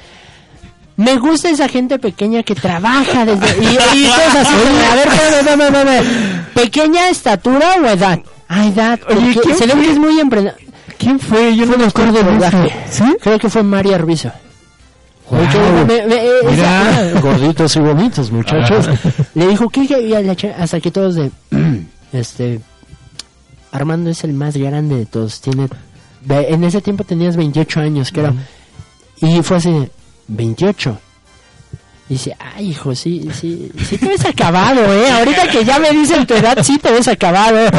[0.97, 3.47] me gusta esa gente pequeña que trabaja desde...
[3.63, 4.55] Y, y todos así,
[4.91, 8.19] a ver, espérame, espérame, espérame, ¿pequeña estatura o edad?
[8.47, 10.59] Ah, edad, Oye, ¿quién se es muy emprendedor.
[10.97, 11.55] ¿Quién fue?
[11.55, 12.73] Yo Fue no me acuerdo de.
[12.89, 13.03] ¿Sí?
[13.21, 14.31] Creo que fue María Arbizo.
[15.29, 15.39] Wow.
[15.39, 17.09] Oye, me- me- eh, Mira.
[17.11, 18.87] esa- gorditos y bonitos muchachos.
[19.33, 19.81] Le dijo que
[20.57, 21.31] hasta que todos de
[22.13, 22.59] este
[23.71, 25.41] Armando es el más grande de todos.
[25.41, 25.67] Tiene
[26.29, 28.33] en ese tiempo tenías 28 años, creo.
[29.21, 29.91] Y fue así, de,
[30.27, 30.97] 28.
[32.07, 35.09] Y dice, ay, hijo, sí, sí, sí te ves acabado, ¿eh?
[35.09, 37.57] Ahorita que ya me dicen tu edad, sí te ves acabado.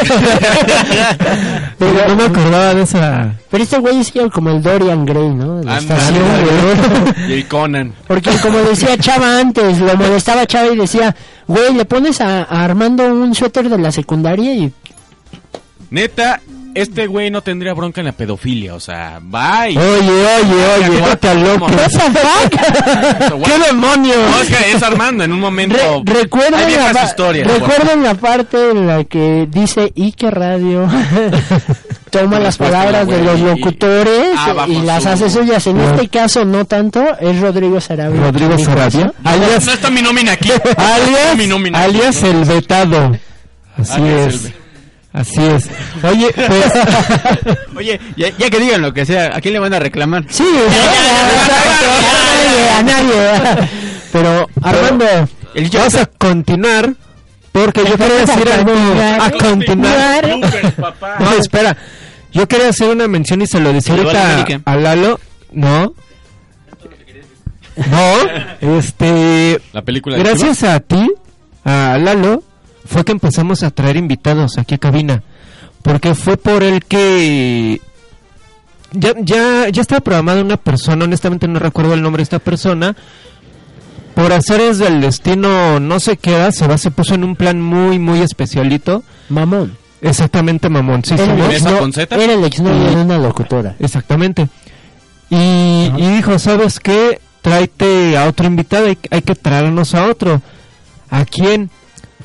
[1.78, 3.34] Pero no me acordaba de esa...
[3.48, 5.62] Pero este güey es como el Dorian Gray, ¿no?
[5.62, 7.28] La estación, güey.
[7.28, 7.94] Y el Conan.
[8.08, 11.14] Porque como decía Chava antes, lo molestaba Chava y decía,
[11.46, 14.72] güey, le pones a, a Armando un suéter de la secundaria y...
[15.90, 16.40] Neta,
[16.76, 18.74] este güey no tendría bronca en la pedofilia.
[18.74, 19.76] O sea, bye.
[19.76, 21.66] Oye, oye, oye, vete al loco.
[23.44, 24.16] ¿Qué demonios?
[24.16, 25.76] No, es que es Armando en un momento.
[26.04, 27.46] Re- recuerden, Hay la, historias.
[27.52, 30.88] recuerden la parte en la que dice Ike Radio
[32.10, 35.66] toma las palabras de los y- locutores ah, bajo y las su- hace suyas.
[35.66, 35.90] En No.
[35.90, 38.20] este caso no tanto, es Rodrigo Sarabia.
[38.20, 39.12] Rodrigo ¿Quién dijo Sarabia.
[39.22, 40.50] No, Alias, no está mi nómina aquí.
[40.76, 43.16] Alias, mi nómina alias el vetado.
[43.78, 44.44] Así Alias es.
[44.46, 44.54] el
[45.16, 45.70] Así es.
[46.02, 46.72] Oye, pues...
[47.74, 50.26] Oye, ya, ya que digan lo que sea, ¿a quién le van a reclamar?
[50.28, 50.44] Sí,
[52.76, 53.68] a nadie, a nadie.
[54.12, 55.06] Pero Armando,
[55.72, 56.92] Vamos a continuar
[57.52, 58.72] porque yo quería decir algo
[59.18, 60.28] a continuar.
[61.18, 61.74] No, espera.
[62.32, 63.96] Yo quería hacer una mención y se lo decía
[64.66, 65.18] a Lalo.
[65.52, 65.94] No.
[67.76, 68.12] No.
[68.60, 69.58] Este.
[69.72, 71.10] La película de Gracias a ti,
[71.64, 72.42] a Lalo,
[72.86, 75.22] fue que empezamos a traer invitados aquí a cabina.
[75.82, 77.80] Porque fue por el que.
[78.92, 82.96] Ya, ya, ya estaba programada una persona, honestamente no recuerdo el nombre de esta persona.
[84.14, 87.98] Por haceres del destino no se queda, se va, se puso en un plan muy,
[87.98, 89.02] muy especialito.
[89.28, 89.76] mamón.
[90.00, 91.04] Exactamente, mamón.
[91.04, 91.48] Sí, el, ¿no?
[91.48, 92.16] ¿Mesa exno- con Z?
[92.16, 93.74] era el exnovio de una locutora.
[93.78, 94.48] Exactamente.
[95.28, 97.20] Y, y dijo, ¿sabes qué?
[97.42, 100.40] Tráete a otro invitado, hay, hay que traernos a otro.
[101.10, 101.70] ¿A quién?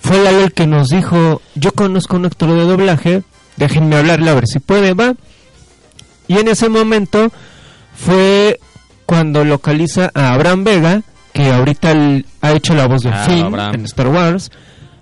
[0.01, 3.23] Fue Lalo el que nos dijo, yo conozco un actor de doblaje,
[3.57, 5.13] déjenme hablarle a ver si puede, va.
[6.27, 7.31] Y en ese momento
[7.93, 8.59] fue
[9.05, 11.01] cuando localiza a Abraham Vega,
[11.33, 11.93] que ahorita
[12.41, 13.75] ha hecho la voz de Ah, Finn Abraham.
[13.75, 14.51] en Star Wars,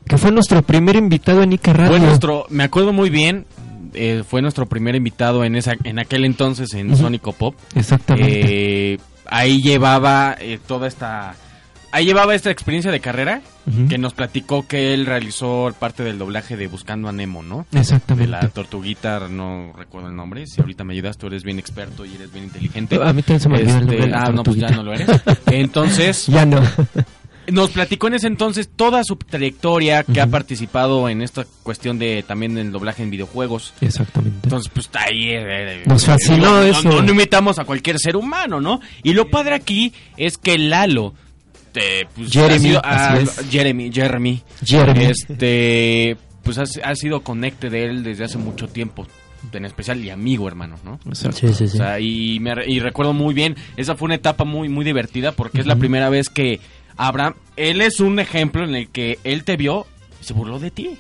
[0.07, 1.91] que fue nuestro primer invitado en Ike Radio.
[1.91, 3.45] Fue nuestro, me acuerdo muy bien,
[3.93, 7.03] eh, fue nuestro primer invitado en esa, en aquel entonces en Ujú.
[7.03, 7.55] Sónico Pop.
[7.75, 8.93] Exactamente.
[8.93, 11.35] Eh, ahí llevaba eh, toda esta
[11.91, 13.41] ahí llevaba esta experiencia de carrera
[13.87, 17.67] que nos platicó que él realizó parte del doblaje de Buscando a Nemo, ¿no?
[17.71, 18.25] Exactamente.
[18.25, 20.47] De la tortuguita, no recuerdo el nombre.
[20.47, 22.95] Si ahorita me ayudas, tú eres bien experto y eres bien inteligente.
[22.95, 25.07] A mí también se me olvidó el nombre Ah, no, pues ya no lo eres.
[25.47, 26.61] Entonces, Ya no.
[27.51, 32.23] nos platicó en ese entonces toda su trayectoria que ha participado en esta cuestión de
[32.23, 33.73] también en el doblaje en videojuegos.
[33.81, 34.39] Exactamente.
[34.43, 35.29] Entonces, pues está ahí.
[35.29, 35.43] eh,
[35.81, 36.89] eh, Nos fascinó no, eso.
[36.89, 38.79] No, no imitamos a cualquier ser humano, ¿no?
[39.03, 41.13] Y lo padre aquí es que Lalo.
[41.75, 43.43] Eh, pues, Jeremy, ha sido- así ah.
[43.49, 44.43] Jeremy, Jeremy.
[44.65, 45.05] Jeremy.
[45.05, 46.17] Este.
[46.43, 49.05] Pues ha, ha sido conecte de él desde hace mucho tiempo.
[49.53, 50.99] En especial y amigo, hermano, ¿no?
[51.13, 51.63] Sí, sí, sí.
[51.63, 55.31] O sea, y, me, y recuerdo muy bien, esa fue una etapa muy, muy divertida
[55.31, 56.59] porque es la primera vez que
[56.97, 59.87] Abraham, él es un ejemplo en el que él te vio
[60.21, 60.97] y se burló de ti.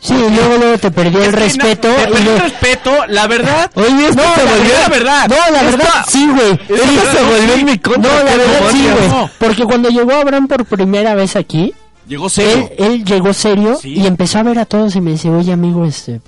[0.00, 1.88] Sí, luego, luego te perdió el Es respeto.
[1.88, 3.70] no, te luego- el respeto, la verdad.
[3.74, 5.28] Oye, esto no, se volvió- la verdad.
[5.28, 6.52] No, la verdad, sí, güey.
[6.52, 9.08] Esto se volvió en mi contra, No, la verdad, sí, güey.
[9.08, 9.30] No.
[9.38, 11.72] Porque cuando llegó Abraham por primera vez aquí,
[12.08, 12.70] Llegó él, serio.
[12.78, 13.94] él llegó serio Sí.
[13.94, 16.20] y empezó a ver a todos y me dice, oye, amigo, este...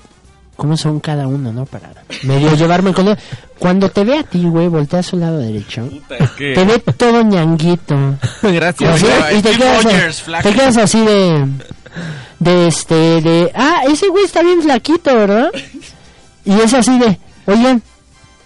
[0.56, 1.66] ¿Cómo son cada uno, no?
[1.66, 1.90] Para
[2.22, 3.18] medio llevarme con él.
[3.58, 5.88] Cuando te ve a ti, güey, voltea a su lado derecho.
[6.38, 6.52] ¿qué?
[6.54, 7.96] Te ve todo ñanguito.
[8.42, 9.00] Gracias.
[9.02, 9.38] Güey.
[9.38, 11.44] y quedas, te quedas así de
[12.44, 15.50] de este de ah ese güey está bien flaquito verdad
[16.44, 17.82] y es así de oigan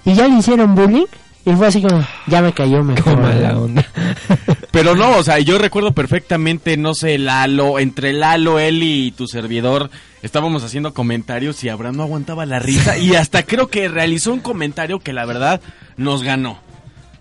[0.04, 1.06] y ya le hicieron bullying
[1.44, 3.86] y fue así como ya me cayó Qué mejor mala onda.
[4.70, 9.26] Pero no, o sea, yo recuerdo perfectamente, no sé, Lalo, entre Lalo, él y tu
[9.26, 9.88] servidor,
[10.20, 14.40] estábamos haciendo comentarios y Abraham no aguantaba la risa y hasta creo que realizó un
[14.40, 15.62] comentario que la verdad
[15.96, 16.58] nos ganó.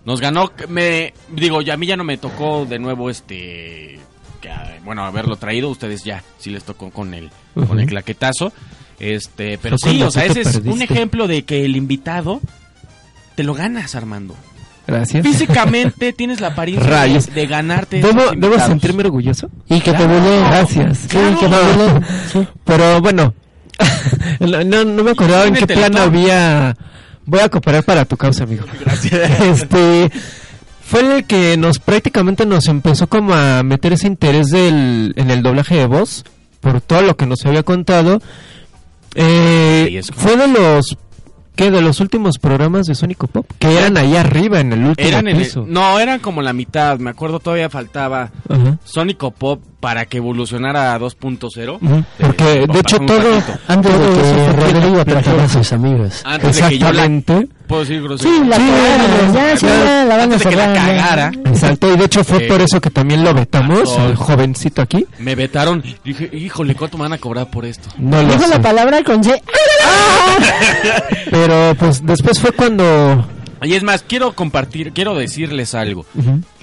[0.04, 3.98] Nos ganó, me digo, ya a mí ya no me tocó de nuevo este,
[4.38, 8.52] que, ah, bueno, haberlo traído, ustedes ya, sí les tocó con el, con el claquetazo,
[8.98, 12.40] este, pero sí, o sea, ese es un ejemplo de que el invitado
[13.36, 14.34] te lo ganas, Armando.
[14.86, 15.22] Gracias.
[15.24, 17.96] Físicamente tienes la apariencia de, de ganarte.
[17.98, 18.68] ¿Debo, esos ¿Debo invitados.
[18.70, 19.50] sentirme orgulloso?
[19.68, 20.98] y que te bulleen Gracias.
[20.98, 22.48] sí que te.
[22.64, 23.34] Pero bueno,
[24.40, 26.02] no, no, me acordaba en qué Imagínate plan todo.
[26.04, 26.76] había...
[27.26, 28.64] Voy a cooperar para tu causa, amigo.
[29.42, 30.10] Este...
[30.88, 35.42] Fue el que nos prácticamente nos empezó como a meter ese interés del, en el
[35.42, 36.24] doblaje de voz,
[36.60, 38.20] por todo lo que nos había contado.
[39.14, 40.96] Eh, fue de los...
[41.56, 41.72] ¿Qué?
[41.72, 45.26] De los últimos programas de Sónico Pop, que eran ahí arriba en el último Eran
[45.26, 45.64] en el- piso.
[45.66, 47.00] no, eran como la mitad.
[47.00, 48.78] Me acuerdo todavía faltaba Ajá.
[48.84, 51.78] Sónico Pop para que evolucionara a 2.0.
[51.82, 53.42] Ujú, Porque Eh, de hecho todo...
[53.66, 57.04] antes de que Rodrigo a sus amigos Antes de que yo la...
[57.68, 58.34] ¿Puedo decir grosería?
[58.38, 61.92] sí la Sí, cagaron, ya, sí, ya, ya, la van a que la cagara, Exacto,
[61.92, 65.06] y de hecho fue Eh, por eso que también lo vetamos, al jovencito aquí.
[65.18, 65.84] me vetaron.
[66.04, 67.88] Dije, híjole, ¿cuánto me van a cobrar por esto?
[67.98, 68.48] No lo dijo sé.
[68.48, 69.40] la palabra con C
[71.30, 73.26] Pero pues después fue cuando...
[73.62, 76.06] Y es más, quiero compartir, quiero decirles algo.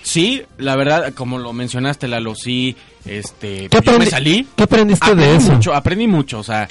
[0.02, 4.48] Sí, la verdad, como lo mencionaste, Lalo, sí, este, ¿Qué, yo me salí.
[4.56, 5.52] ¿Qué aprendiste aprendí de eso?
[5.54, 6.70] mucho, aprendí mucho, o sea,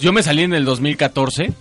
[0.00, 1.52] yo me salí en el 2014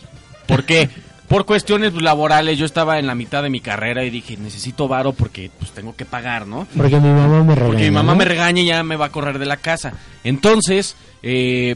[0.47, 0.89] porque
[1.34, 5.13] por cuestiones laborales yo estaba en la mitad de mi carrera y dije, necesito varo
[5.13, 6.67] porque pues tengo que pagar, ¿no?
[6.78, 8.17] porque mi mamá me regaña Porque mi mamá ¿no?
[8.19, 9.93] me regaña y ya me va a correr de la casa.
[10.24, 11.76] Entonces, eh,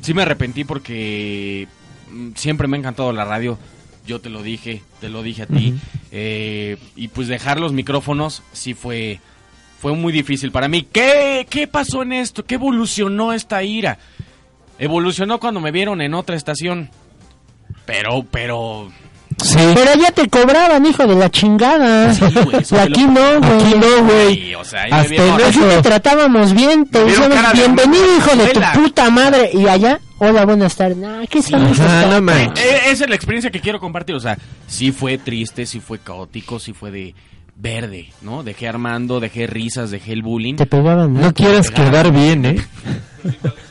[0.00, 1.68] sí me arrepentí porque
[2.10, 3.56] mm, siempre me ha encantado la radio.
[4.08, 5.74] Yo te lo dije, te lo dije a ti.
[6.10, 9.20] Eh, y pues dejar los micrófonos sí fue,
[9.78, 10.82] fue muy difícil para mí.
[10.82, 12.44] ¿Qué, ¿Qué pasó en esto?
[12.44, 14.00] ¿Qué evolucionó esta ira?
[14.80, 16.90] Evolucionó cuando me vieron en otra estación.
[17.86, 18.88] Pero, pero...
[19.42, 19.58] Sí.
[19.74, 23.60] pero ya te cobraban hijo de la chingada Sí, güey, eso aquí lo- no güey
[23.60, 24.34] Aquí no, güey.
[24.34, 25.68] Sí, o sea, Hasta vieron- en Aquí eso.
[25.68, 28.72] te tratábamos bien, te de bienvenido hijo de tu escuela".
[28.72, 31.68] puta madre y allá, hola buenas tardes, nah, ¿qué estas no.
[32.32, 34.14] Eh, esa es la experiencia que quiero compartir.
[34.14, 37.14] O sea, sí fue triste, sí fue caótico, sí fue de
[37.56, 38.42] verde, ¿no?
[38.42, 40.54] Dejé Armando, dejé risas, dejé el bullying.
[40.56, 41.20] Te pegaban, ¿no?
[41.20, 42.56] No quieras quedar bien, ¿eh?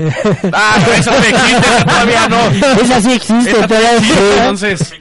[0.52, 2.82] Ah, no, esa no existe, esa todavía no.
[2.82, 4.94] Esa sí existe, Esa todavía existe, entonces.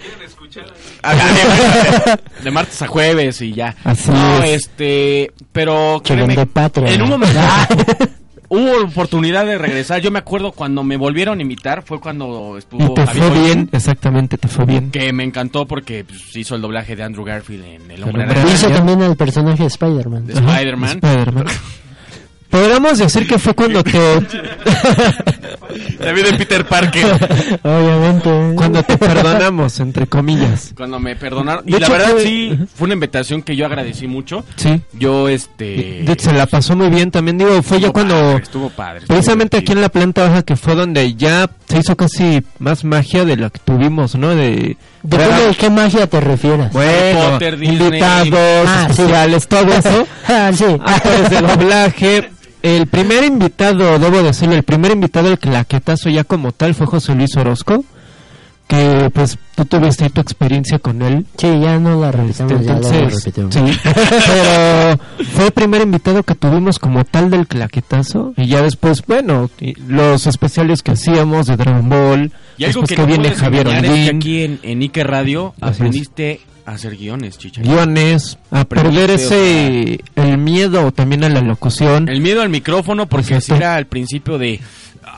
[1.01, 3.75] Ah, de, de martes a jueves y ya.
[3.85, 4.63] Así no, es.
[4.65, 6.91] este, pero créeme, patria.
[6.93, 7.39] en un momento
[8.49, 10.01] hubo oportunidad de regresar.
[10.01, 13.29] Yo me acuerdo cuando me volvieron a invitar fue cuando estuvo Y te Javi fue
[13.29, 14.91] bien, exactamente, te fue bien.
[14.91, 18.53] que me encantó porque pues, hizo el doblaje de Andrew Garfield en El Hombre Araña.
[18.53, 20.27] Hizo también el personaje de Spider-Man.
[20.27, 20.99] de Spider-Man.
[21.01, 21.45] Spider-Man.
[22.49, 23.99] Podríamos decir que fue cuando te
[25.99, 27.59] David de Peter Parker.
[27.63, 28.29] Obviamente.
[28.55, 30.73] cuando te perdonamos, entre comillas.
[30.75, 31.65] Cuando me perdonaron.
[31.65, 34.43] De Y la hecho, verdad fue- sí, fue una invitación que yo agradecí mucho.
[34.55, 34.81] Sí.
[34.93, 36.03] Yo, este...
[36.03, 38.97] De- se la pasó muy bien también, digo, fue ya estuvo cuando padre, estuvo padre.
[38.99, 42.83] estuvo precisamente aquí en la planta baja que fue donde ya se hizo casi más
[42.83, 44.29] magia de la que tuvimos, ¿no?
[44.35, 46.73] De Depende de qué magia te refieras.
[46.73, 47.77] Bueno, Potter, Disney.
[47.79, 49.03] invitados, Ah, sí.
[49.47, 50.07] todo eso.
[50.27, 50.65] Ah, sí.
[50.65, 52.29] actores de doblaje.
[52.61, 57.15] El primer invitado, debo decirlo, el primer invitado, el claquetazo ya como tal, fue José
[57.15, 57.83] Luis Orozco.
[58.67, 61.25] Que pues tú tuviste ahí tu experiencia con él.
[61.37, 63.55] Sí, ya no la revisamos, ya la Entonces, repetimos.
[63.55, 63.61] sí,
[64.27, 64.99] pero
[65.33, 68.33] fue el primer invitado que tuvimos como tal del claquetazo.
[68.37, 69.49] Y ya después, bueno,
[69.87, 72.31] los especiales que hacíamos de Dragon Ball.
[72.59, 74.15] Y algo después que, que no viene Javier es que Olguín.
[74.17, 76.39] aquí en, en Ike Radio Así es.
[76.69, 77.61] A hacer guiones, chicha.
[77.61, 82.07] guiones, a perder ese el miedo también a la locución.
[82.09, 83.53] El miedo al micrófono porque Exacto.
[83.55, 84.59] así era al principio de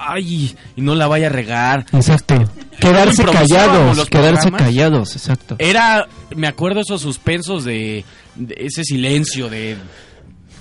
[0.04, 1.86] ay, y no la vaya a regar.
[1.93, 2.36] Exacto.
[2.80, 4.62] Quedarse callados, quedarse programas.
[4.62, 5.56] callados, exacto.
[5.60, 8.04] Era, me acuerdo esos suspensos de,
[8.36, 9.78] de ese silencio de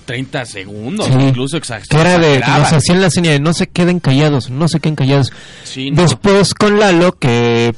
[0.05, 1.12] 30 segundos, Sí.
[1.18, 4.51] incluso exa- Que era de que nos hacían la señal de no se queden callados,
[4.51, 5.32] no se queden callados.
[5.62, 6.03] Sí, no.
[6.03, 7.74] Después con Lalo que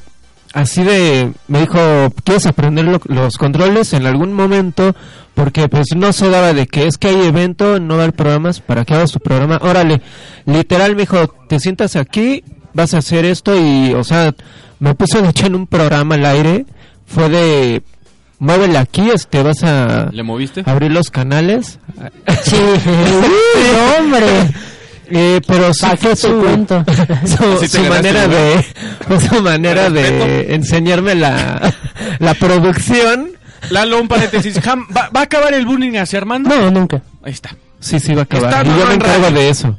[0.53, 1.79] así de me dijo,
[2.25, 4.95] ¿quieres aprender lo- los controles en algún momento?
[5.35, 8.15] Porque pues no se daba de que es que hay evento, no va a haber
[8.17, 9.59] programas, para que hagas tu programa.
[9.63, 10.03] Órale,
[10.47, 12.45] literal me dijo, te sientas aquí,
[12.75, 14.35] vas a hacer esto y, o sea,
[14.79, 16.67] me puso de hecho en un programa al aire,
[17.07, 17.83] fue de,
[18.39, 20.63] muévele aquí, este, vas a ¿Le moviste?
[20.67, 21.79] abrir los canales.
[22.43, 22.57] Sí,
[23.99, 24.27] hombre.
[25.15, 26.85] Eh, pero sí ¿Pa' fue qué te su, cuento?
[27.27, 28.65] su, su manera de
[29.29, 31.75] su manera de enseñarme la,
[32.19, 33.33] la producción.
[33.69, 34.59] Lalo, un paréntesis.
[34.67, 36.49] ¿va, va a acabar el bullying hacia Armando?
[36.49, 37.03] No, nunca.
[37.23, 37.55] Ahí está.
[37.79, 38.51] Sí, sí, va a acabar.
[38.51, 39.79] Está y yo me en encargo de eso.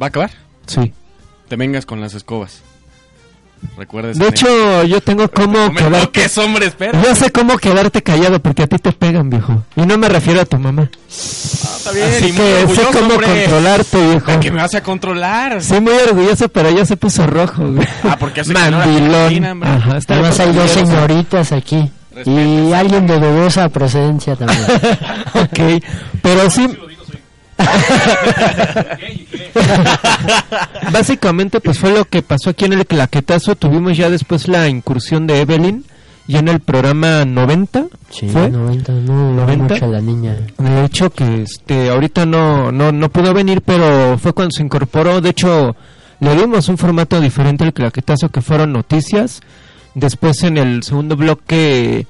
[0.00, 0.30] ¿Va a acabar?
[0.66, 0.92] Sí.
[1.48, 2.62] Te vengas con las escobas.
[3.76, 6.06] Recuerda De hecho, yo tengo cómo no quedarte.
[6.06, 7.00] toques, hombre, espera.
[7.02, 9.64] Yo sé cómo quedarte callado porque a ti te pegan, viejo.
[9.74, 10.88] Y no me refiero a tu mamá.
[11.08, 13.26] Está bien, Así que sé cómo hombre.
[13.42, 14.30] controlarte, viejo.
[14.30, 15.62] ¿A que me vas a controlar?
[15.62, 17.86] Sí, muy orgulloso, pero ya se puso rojo, güey.
[18.04, 19.44] Ah, porque hace Mandilón.
[19.44, 19.68] Hombre.
[19.68, 21.90] Ajá, está Además hay dos señoritas aquí.
[22.26, 24.62] Y alguien de dudosa procedencia también.
[25.34, 25.84] ok,
[26.22, 26.68] pero sí.
[30.92, 33.56] Básicamente, pues fue lo que pasó aquí en el claquetazo.
[33.56, 35.84] Tuvimos ya después la incursión de Evelyn,
[36.26, 37.86] ya en el programa 90.
[38.10, 38.50] Sí, ¿Fue?
[38.50, 39.74] 90, no, no 90.
[39.74, 40.36] mucho la niña.
[40.58, 45.20] De hecho, que este, ahorita no, no, no pudo venir, pero fue cuando se incorporó.
[45.20, 45.76] De hecho,
[46.20, 49.40] le dimos un formato diferente al claquetazo, que fueron noticias.
[49.94, 52.06] Después, en el segundo bloque,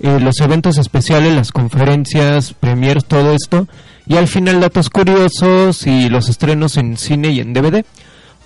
[0.00, 3.66] eh, los eventos especiales, las conferencias, premiers, todo esto.
[4.06, 7.84] Y al final, datos curiosos y los estrenos en cine y en DVD.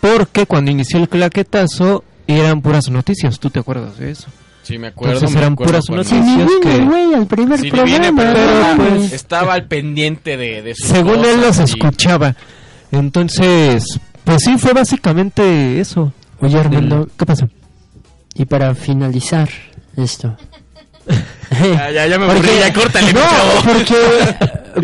[0.00, 3.38] Porque cuando inició el claquetazo, eran puras noticias.
[3.40, 4.26] ¿Tú te acuerdas de eso?
[4.62, 5.14] Sí, me acuerdo.
[5.14, 6.50] Entonces eran acuerdo puras noticias.
[6.62, 7.98] Que- güey, al primer Sí, ni programa.
[7.98, 11.72] viene, pero, pero, pues, estaba al pendiente de, de sus Según él los cosas y-
[11.78, 12.34] escuchaba.
[12.90, 16.12] Entonces, pues sí, fue básicamente eso.
[16.40, 17.48] Oye, Armando, ¿Qué pasó?
[18.34, 19.48] y para finalizar
[19.96, 20.36] esto.
[21.48, 23.20] Ya, ya, ya me Porque- aburrí, ya córtale, No,
[23.64, 23.94] porque,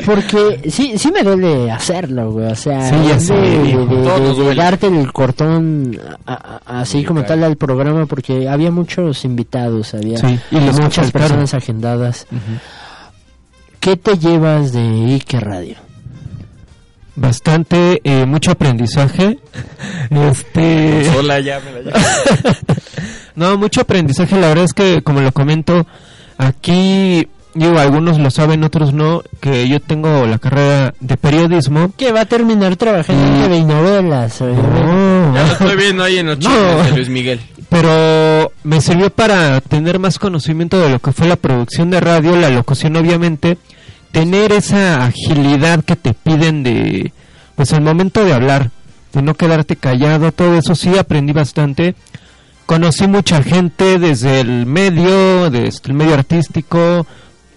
[0.05, 2.47] porque sí, sí me duele hacerlo, güey.
[2.47, 7.21] O sea, Sí, ya de, sé, de- darte el cortón a- a- así Sí, como
[7.21, 7.35] claro.
[7.41, 12.27] tal al programa, porque había muchos invitados, había Sí, y muchas personas agendadas.
[13.81, 15.77] ¿Qué te llevas de Ike Radio?
[17.15, 19.39] Bastante, eh, mucho aprendizaje.
[20.11, 21.05] Este.
[21.13, 21.97] Sola ya me la llevo.
[23.35, 24.39] no, mucho aprendizaje.
[24.41, 25.87] La verdad es que, como lo comento,
[26.39, 31.93] aquí, digo, algunos lo saben, otros no, que yo tengo la carrera de periodismo.
[31.97, 33.43] Que va a terminar trabajando en Mm.
[33.43, 34.41] TV y novelas.
[34.41, 34.81] obviamente.
[34.81, 35.35] No.
[35.35, 36.83] Ya lo estoy viendo ahí en los No.
[36.85, 37.41] de Luis Miguel.
[37.69, 42.37] pero me sirvió para tener más conocimiento de lo que fue la producción de radio,
[42.37, 43.57] la locución obviamente,
[44.13, 47.13] tener esa agilidad que te piden de,
[47.57, 48.71] pues el momento de hablar,
[49.15, 51.95] de no quedarte callado, todo eso sí aprendí bastante.
[52.67, 57.07] Conocí mucha gente desde el medio, desde el medio artístico,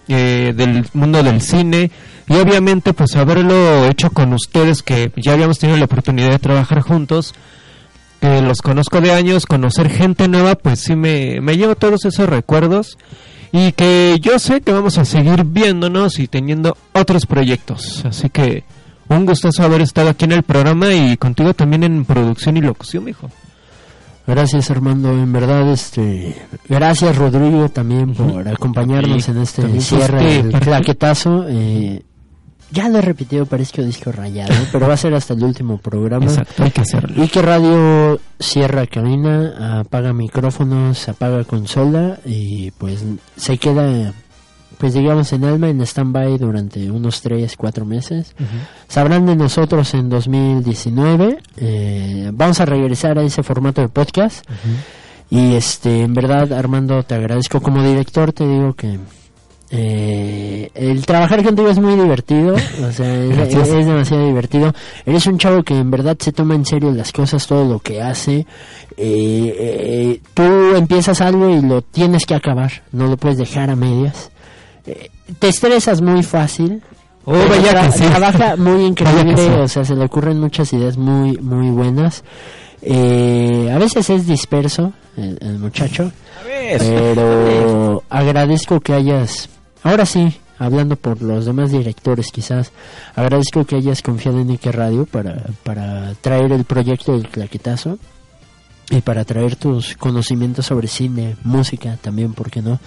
[0.08, 1.90] eh, del mundo del cine
[2.28, 6.80] y obviamente pues haberlo hecho con ustedes que ya habíamos tenido la oportunidad de trabajar
[6.80, 7.34] juntos
[8.20, 12.96] que los conozco de años, conocer gente nueva, pues sí me, me todos esos recuerdos
[13.52, 18.04] y que yo sé que vamos a seguir viéndonos y teniendo otros proyectos.
[18.04, 18.64] Así que
[19.08, 23.04] un gustazo haber estado aquí en el programa y contigo también en producción y locución,
[23.04, 23.30] mijo.
[24.26, 26.34] Gracias Armando, en verdad este
[26.68, 31.46] gracias Rodrigo también por acompañarnos en este cierre del claquetazo.
[31.48, 32.02] Eh,
[32.72, 36.26] ya lo he repetido, parezco disco rayado, pero va a ser hasta el último programa.
[36.26, 37.22] Exacto, hay que hacerlo.
[37.22, 43.04] Y que radio cierra cabina, apaga micrófonos, apaga consola y pues
[43.36, 44.12] se queda,
[44.78, 48.34] pues digamos en alma en stand-by durante unos 3, 4 meses.
[48.88, 51.38] Sabrán de nosotros en 2019.
[51.56, 54.44] eh, vamos a regresar a ese formato de podcast.
[55.28, 58.98] Y este, en verdad, Armando, te agradezco como director, te digo que
[59.70, 64.72] eh, el trabajar contigo es muy divertido, o sea, es, demasiado divertido.
[65.04, 68.00] Eres un chavo que en verdad se toma en serio las cosas, todo lo que
[68.00, 68.46] hace.
[68.96, 70.42] Eh, eh, tú
[70.76, 74.30] empiezas algo y lo tienes que acabar, no lo puedes dejar a medias.
[75.38, 76.82] Te estresas muy fácil.
[77.24, 78.04] Oh, vaya tra- que sí.
[78.04, 79.48] Trabaja muy increíble, sí.
[79.48, 82.22] o sea, se le ocurren muchas ideas muy, muy buenas.
[82.82, 86.12] Eh, a veces es disperso el, el muchacho,
[86.78, 89.48] pero agradezco que hayas,
[89.82, 92.70] ahora sí, hablando por los demás directores quizás,
[93.14, 97.98] agradezco que hayas confiado en Ike Radio para, para traer el proyecto del claquetazo
[98.90, 102.78] y para traer tus conocimientos sobre cine, música también, ¿por qué no?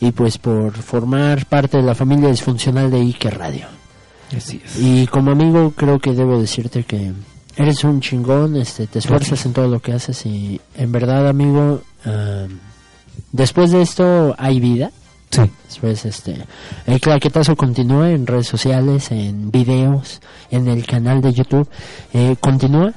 [0.00, 3.66] Y pues por formar parte de la familia disfuncional de Ike Radio.
[4.36, 4.78] Así es.
[4.80, 7.12] Y como amigo creo que debo decirte que
[7.56, 11.82] eres un chingón, este, te esfuerzas en todo lo que haces y en verdad amigo,
[12.06, 12.46] ah,
[13.32, 14.90] después de esto hay vida.
[15.30, 15.42] Sí.
[15.66, 16.36] Después este,
[16.86, 20.20] el claquetazo continúa en redes sociales, en videos,
[20.50, 21.68] en el canal de YouTube,
[22.12, 22.92] eh, continúa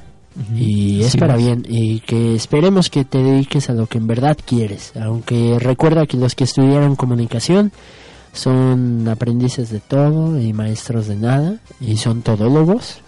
[0.54, 4.36] y es para bien y que esperemos que te dediques a lo que en verdad
[4.44, 7.70] quieres, aunque recuerda que los que estudiaron comunicación
[8.32, 12.98] son aprendices de todo y maestros de nada y son todólogos.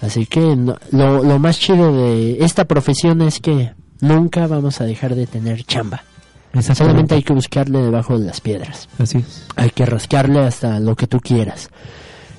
[0.00, 4.84] Así que no- lo, lo más chido de esta profesión es que nunca vamos a
[4.84, 6.04] dejar de tener chamba.
[6.74, 8.88] Solamente hay que buscarle debajo de las piedras.
[8.98, 9.44] Así es.
[9.56, 11.68] Hay que rascarle hasta lo que tú quieras.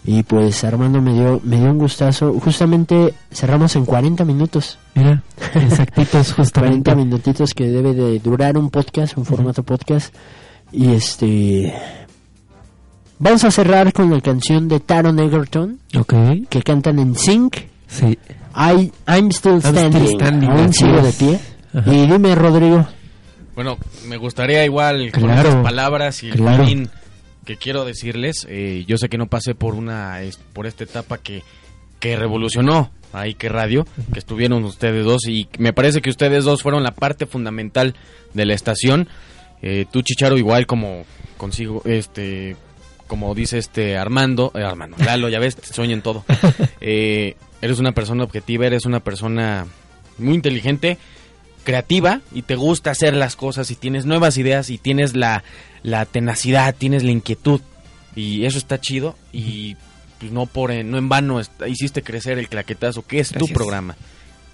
[0.09, 2.33] Y pues Armando me dio, me dio un gustazo.
[2.39, 4.79] Justamente cerramos en 40 minutos.
[4.95, 5.21] Mira,
[5.53, 6.95] exactitos, 40 justamente.
[6.95, 10.15] minutitos que debe de durar un podcast, un formato podcast.
[10.71, 11.73] Y este...
[13.19, 16.13] Vamos a cerrar con la canción de Taron Egerton, Ok.
[16.49, 17.57] que cantan en Sync.
[17.87, 18.17] Sí.
[18.55, 20.07] I, I'm still still standing.
[20.15, 21.39] standing, Aún sigo de pie.
[21.73, 21.93] Ajá.
[21.93, 22.85] Y dime, Rodrigo.
[23.55, 23.77] Bueno,
[24.07, 26.63] me gustaría igual con Claro, estas palabras y el claro.
[27.47, 28.45] Que quiero decirles.
[28.49, 30.19] eh, yo sé que no pasé por una
[30.53, 31.43] por esta etapa que,
[31.99, 36.61] que revolucionó a Ike Radio, que estuvieron ustedes dos y me parece que ustedes dos
[36.61, 37.95] fueron la parte fundamental
[38.33, 39.07] de la estación.
[39.61, 41.05] Eh, tú Chicharo igual como
[41.37, 42.57] consigo este
[43.07, 46.25] como dice este Armando, eh, Armando, Lalo, ya ves, sueño en todo.
[46.79, 49.65] Eh, eres una persona objetiva, eres una persona
[50.19, 50.97] muy inteligente,
[51.67, 55.43] creativa y te gusta hacer las cosas y tienes nuevas ideas y tienes la,
[55.83, 57.59] la tenacidad, tienes la inquietud
[58.15, 59.75] y eso está chido y
[60.17, 63.97] pues no por en- no en vano hiciste crecer el claquetazo que es tu programa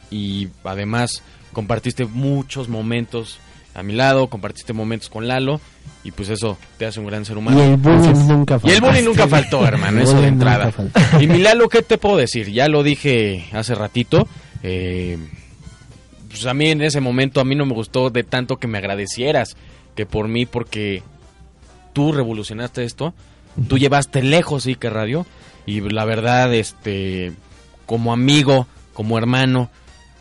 [0.10, 1.22] y además
[1.54, 3.38] compartiste muchos momentos
[3.76, 5.62] a mi lado, compartiste momentos con Lalo
[6.04, 7.58] y pues eso te hace un gran ser humano.
[7.60, 8.74] Y el bullying nunca Y faltó.
[8.76, 10.72] el bullying nunca faltó, hermano, eso de entrada.
[11.20, 12.52] Y mi Lalo, ¿qué te puedo decir?
[12.52, 14.28] Ya lo dije hace ratito.
[14.64, 15.18] eh,
[16.34, 18.80] pues a mí en ese momento a mí no me gustó de tanto que me
[18.80, 19.56] agradecieras
[19.94, 21.04] que por mí porque
[21.94, 23.14] tú revolucionaste esto,
[23.68, 25.28] tú llevaste lejos Ike Radio
[25.68, 27.34] y la verdad este
[27.86, 29.70] como amigo, como hermano,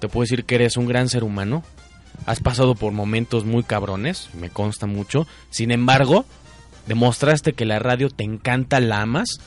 [0.01, 1.65] te puedo decir que eres un gran ser humano.
[2.27, 5.27] Has pasado por momentos muy cabrones, me consta mucho.
[5.49, 6.27] Sin embargo,
[6.87, 9.41] demostraste que la radio te encanta, la amas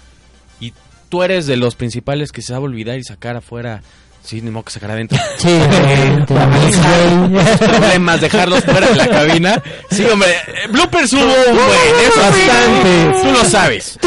[0.60, 0.74] y
[1.10, 3.84] tú eres de los principales que se va a olvidar y sacar afuera.
[4.26, 5.20] Sí, ni modo que sacar adentro.
[5.38, 5.60] Sí,
[7.60, 9.62] problemas, dejarlos fuera de la cabina.
[9.92, 12.48] Sí, hombre, eh, bloopers hubo eso sí.
[12.48, 13.22] Bastante.
[13.22, 14.00] Tú lo sabes.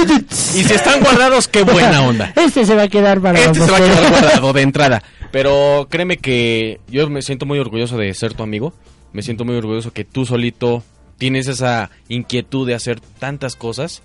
[0.57, 2.33] Y si están guardados, qué buena onda.
[2.35, 5.03] Este se va a quedar para Este se va a quedar guardado de entrada.
[5.31, 8.73] Pero créeme que yo me siento muy orgulloso de ser tu amigo.
[9.13, 10.83] Me siento muy orgulloso que tú solito
[11.19, 14.03] tienes esa inquietud de hacer tantas cosas.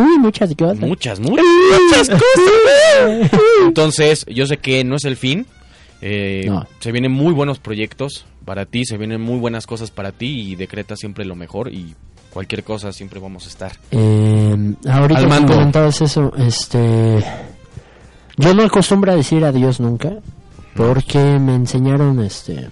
[0.00, 0.78] Uy, muchas cosas.
[0.80, 1.44] Muchas, muchas,
[1.90, 3.30] muchas cosas.
[3.66, 5.46] Entonces, yo sé que no es el fin.
[6.02, 6.66] Eh, No.
[6.80, 10.56] Se vienen muy buenos proyectos para ti, se vienen muy buenas cosas para ti y
[10.56, 11.94] decreta siempre lo mejor y
[12.30, 13.72] cualquier cosa siempre vamos a estar.
[13.90, 15.52] Eh, ahorita Al que mando.
[15.54, 17.22] comentabas eso, este,
[18.38, 20.14] yo no acostumbro a decir adiós nunca,
[20.74, 22.70] porque me enseñaron, este,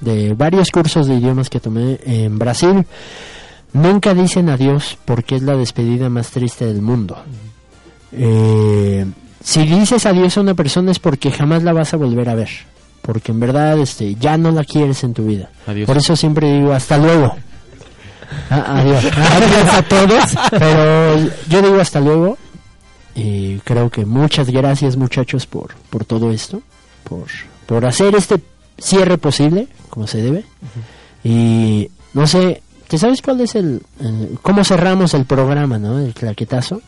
[0.00, 2.84] de varios cursos de idiomas que tomé en Brasil,
[3.72, 7.16] nunca dicen adiós porque es la despedida más triste del mundo.
[8.12, 9.06] Eh,
[9.42, 12.50] si dices adiós a una persona es porque jamás la vas a volver a ver,
[13.02, 15.50] porque en verdad, este, ya no la quieres en tu vida.
[15.66, 15.86] Adiós.
[15.86, 17.34] Por eso siempre digo hasta luego.
[18.50, 19.04] Ah, adiós.
[19.16, 20.24] adiós a todos.
[20.50, 22.38] Pero yo digo hasta luego.
[23.14, 26.62] Y creo que muchas gracias muchachos por, por todo esto.
[27.04, 27.26] Por,
[27.66, 28.40] por hacer este
[28.78, 30.44] cierre posible, como se debe.
[31.24, 35.98] Y no sé, ¿te sabes cuál es el, el- cómo cerramos el programa, no?
[35.98, 36.82] El claquetazo.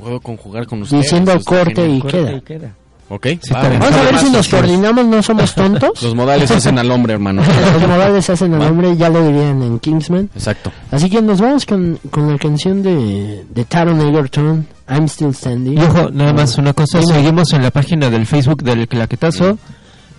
[0.00, 1.02] Puedo conjugar con ustedes.
[1.04, 2.32] Diciendo corte y Corte queda.
[2.32, 2.74] y queda.
[3.08, 3.26] ¿Ok?
[3.42, 3.80] Sí, Va, está bien.
[3.80, 5.90] Vamos a ver si nos coordinamos, no somos tontos.
[6.02, 7.42] Los modales hacen al hombre, hermano.
[7.72, 10.30] Los modales hacen al hombre, ya lo dirían en Kingsman.
[10.34, 10.72] Exacto.
[10.90, 15.78] Así que nos vamos con, con la canción de, de Taron Egerton, I'm Still Standing.
[15.78, 19.58] Y ojo, nada más una cosa, seguimos en la página del Facebook del Claquetazo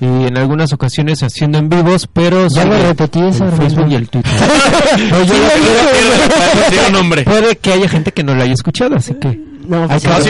[0.01, 3.51] y en algunas ocasiones haciendo en vivos, pero Ya solo lo repetí esa, el.
[3.53, 4.31] Facebook y el Twitter.
[6.91, 7.23] Nombre.
[7.23, 10.29] Puede que haya gente que no lo haya escuchado, así que No, pues, No, sí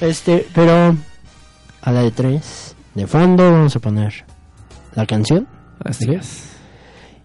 [0.00, 0.96] este, pero
[1.82, 4.24] a la de tres, de fondo vamos a poner
[4.94, 5.46] la canción.
[5.84, 6.42] así es.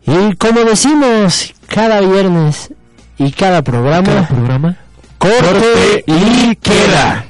[0.05, 2.73] Y como decimos cada viernes
[3.17, 4.77] y cada programa, Cada programa.
[5.17, 7.25] corte y queda.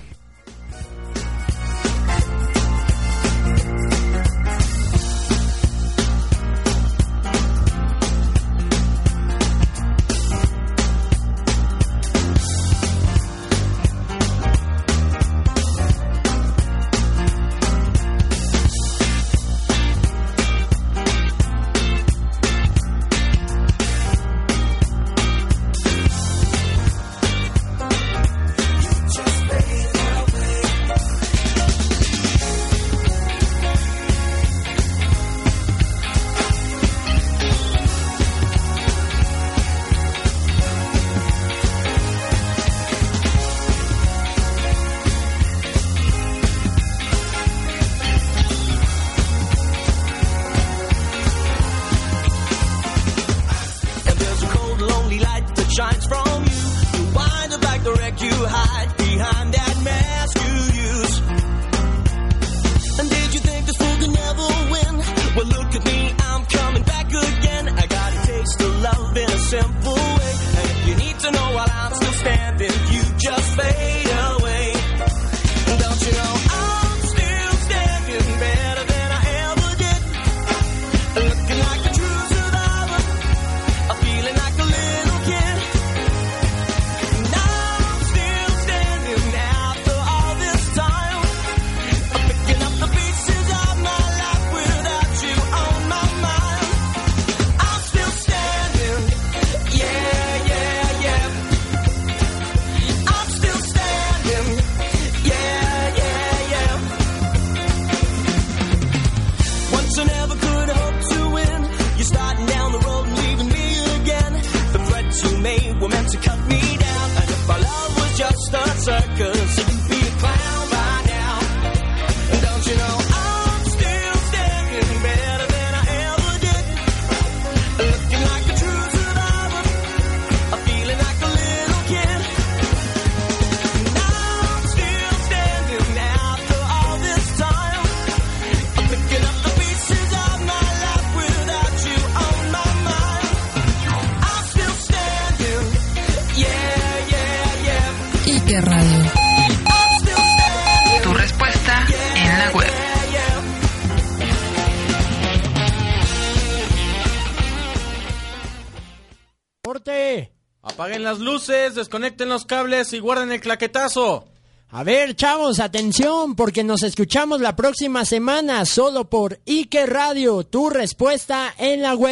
[161.12, 164.30] Las luces, desconecten los cables y guarden el claquetazo.
[164.70, 170.70] A ver, chavos, atención, porque nos escuchamos la próxima semana solo por Ike Radio, tu
[170.70, 172.10] respuesta en la web.